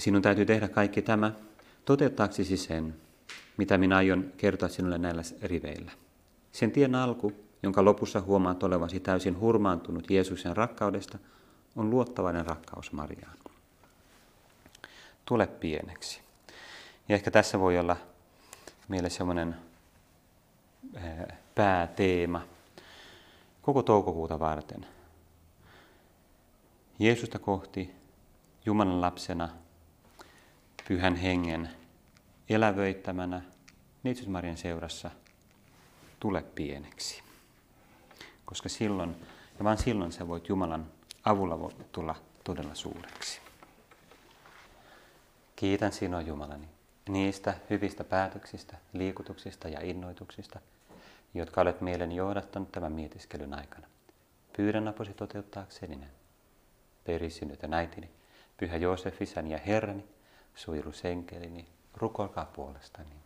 Sinun 0.00 0.22
täytyy 0.22 0.46
tehdä 0.46 0.68
kaikki 0.68 1.02
tämä 1.02 1.32
toteuttaaksesi 1.84 2.56
sen, 2.56 2.96
mitä 3.56 3.78
minä 3.78 3.96
aion 3.96 4.32
kertoa 4.36 4.68
sinulle 4.68 4.98
näillä 4.98 5.22
riveillä. 5.42 5.92
Sen 6.52 6.70
tien 6.70 6.94
alku, 6.94 7.32
jonka 7.62 7.84
lopussa 7.84 8.20
huomaat 8.20 8.62
olevasi 8.62 9.00
täysin 9.00 9.40
hurmaantunut 9.40 10.10
Jeesuksen 10.10 10.56
rakkaudesta, 10.56 11.18
on 11.76 11.90
luottavainen 11.90 12.46
rakkaus 12.46 12.92
Mariaan. 12.92 13.36
Tule 15.24 15.46
pieneksi. 15.46 16.20
Ja 17.08 17.14
ehkä 17.14 17.30
tässä 17.30 17.60
voi 17.60 17.78
olla 17.78 17.96
meille 18.88 19.10
semmoinen 19.10 19.56
eh, 20.94 21.38
pääteema 21.54 22.42
koko 23.62 23.82
toukokuuta 23.82 24.38
varten. 24.38 24.86
Jeesusta 26.98 27.38
kohti 27.38 27.90
Jumalan 28.66 29.00
lapsena, 29.00 29.48
pyhän 30.90 31.16
hengen 31.16 31.70
elävöittämänä 32.48 33.42
Neitsyt 34.02 34.28
Marian 34.28 34.56
seurassa 34.56 35.10
tule 36.20 36.42
pieneksi. 36.42 37.22
Koska 38.44 38.68
silloin, 38.68 39.16
ja 39.58 39.64
vain 39.64 39.78
silloin 39.78 40.12
sä 40.12 40.28
voit 40.28 40.48
Jumalan 40.48 40.86
avulla 41.24 41.72
tulla 41.92 42.14
todella 42.44 42.74
suureksi. 42.74 43.40
Kiitän 45.56 45.92
sinua 45.92 46.20
Jumalani 46.20 46.68
niistä 47.08 47.54
hyvistä 47.70 48.04
päätöksistä, 48.04 48.76
liikutuksista 48.92 49.68
ja 49.68 49.80
innoituksista, 49.80 50.60
jotka 51.34 51.60
olet 51.60 51.80
mielen 51.80 52.12
johdattanut 52.12 52.72
tämän 52.72 52.92
mietiskelyn 52.92 53.54
aikana. 53.54 53.86
Pyydän 54.56 54.88
apusi 54.88 55.14
toteuttaakseni 55.14 55.96
ne. 55.96 56.06
Perisynnytön 57.04 57.74
äitini, 57.74 58.10
pyhä 58.56 58.76
Joosef 58.76 59.22
isäni 59.22 59.52
ja 59.52 59.58
Herrani, 59.58 60.04
suojelusenkelini, 60.54 61.68
rukoilkaa 61.96 62.44
puolestani. 62.44 63.20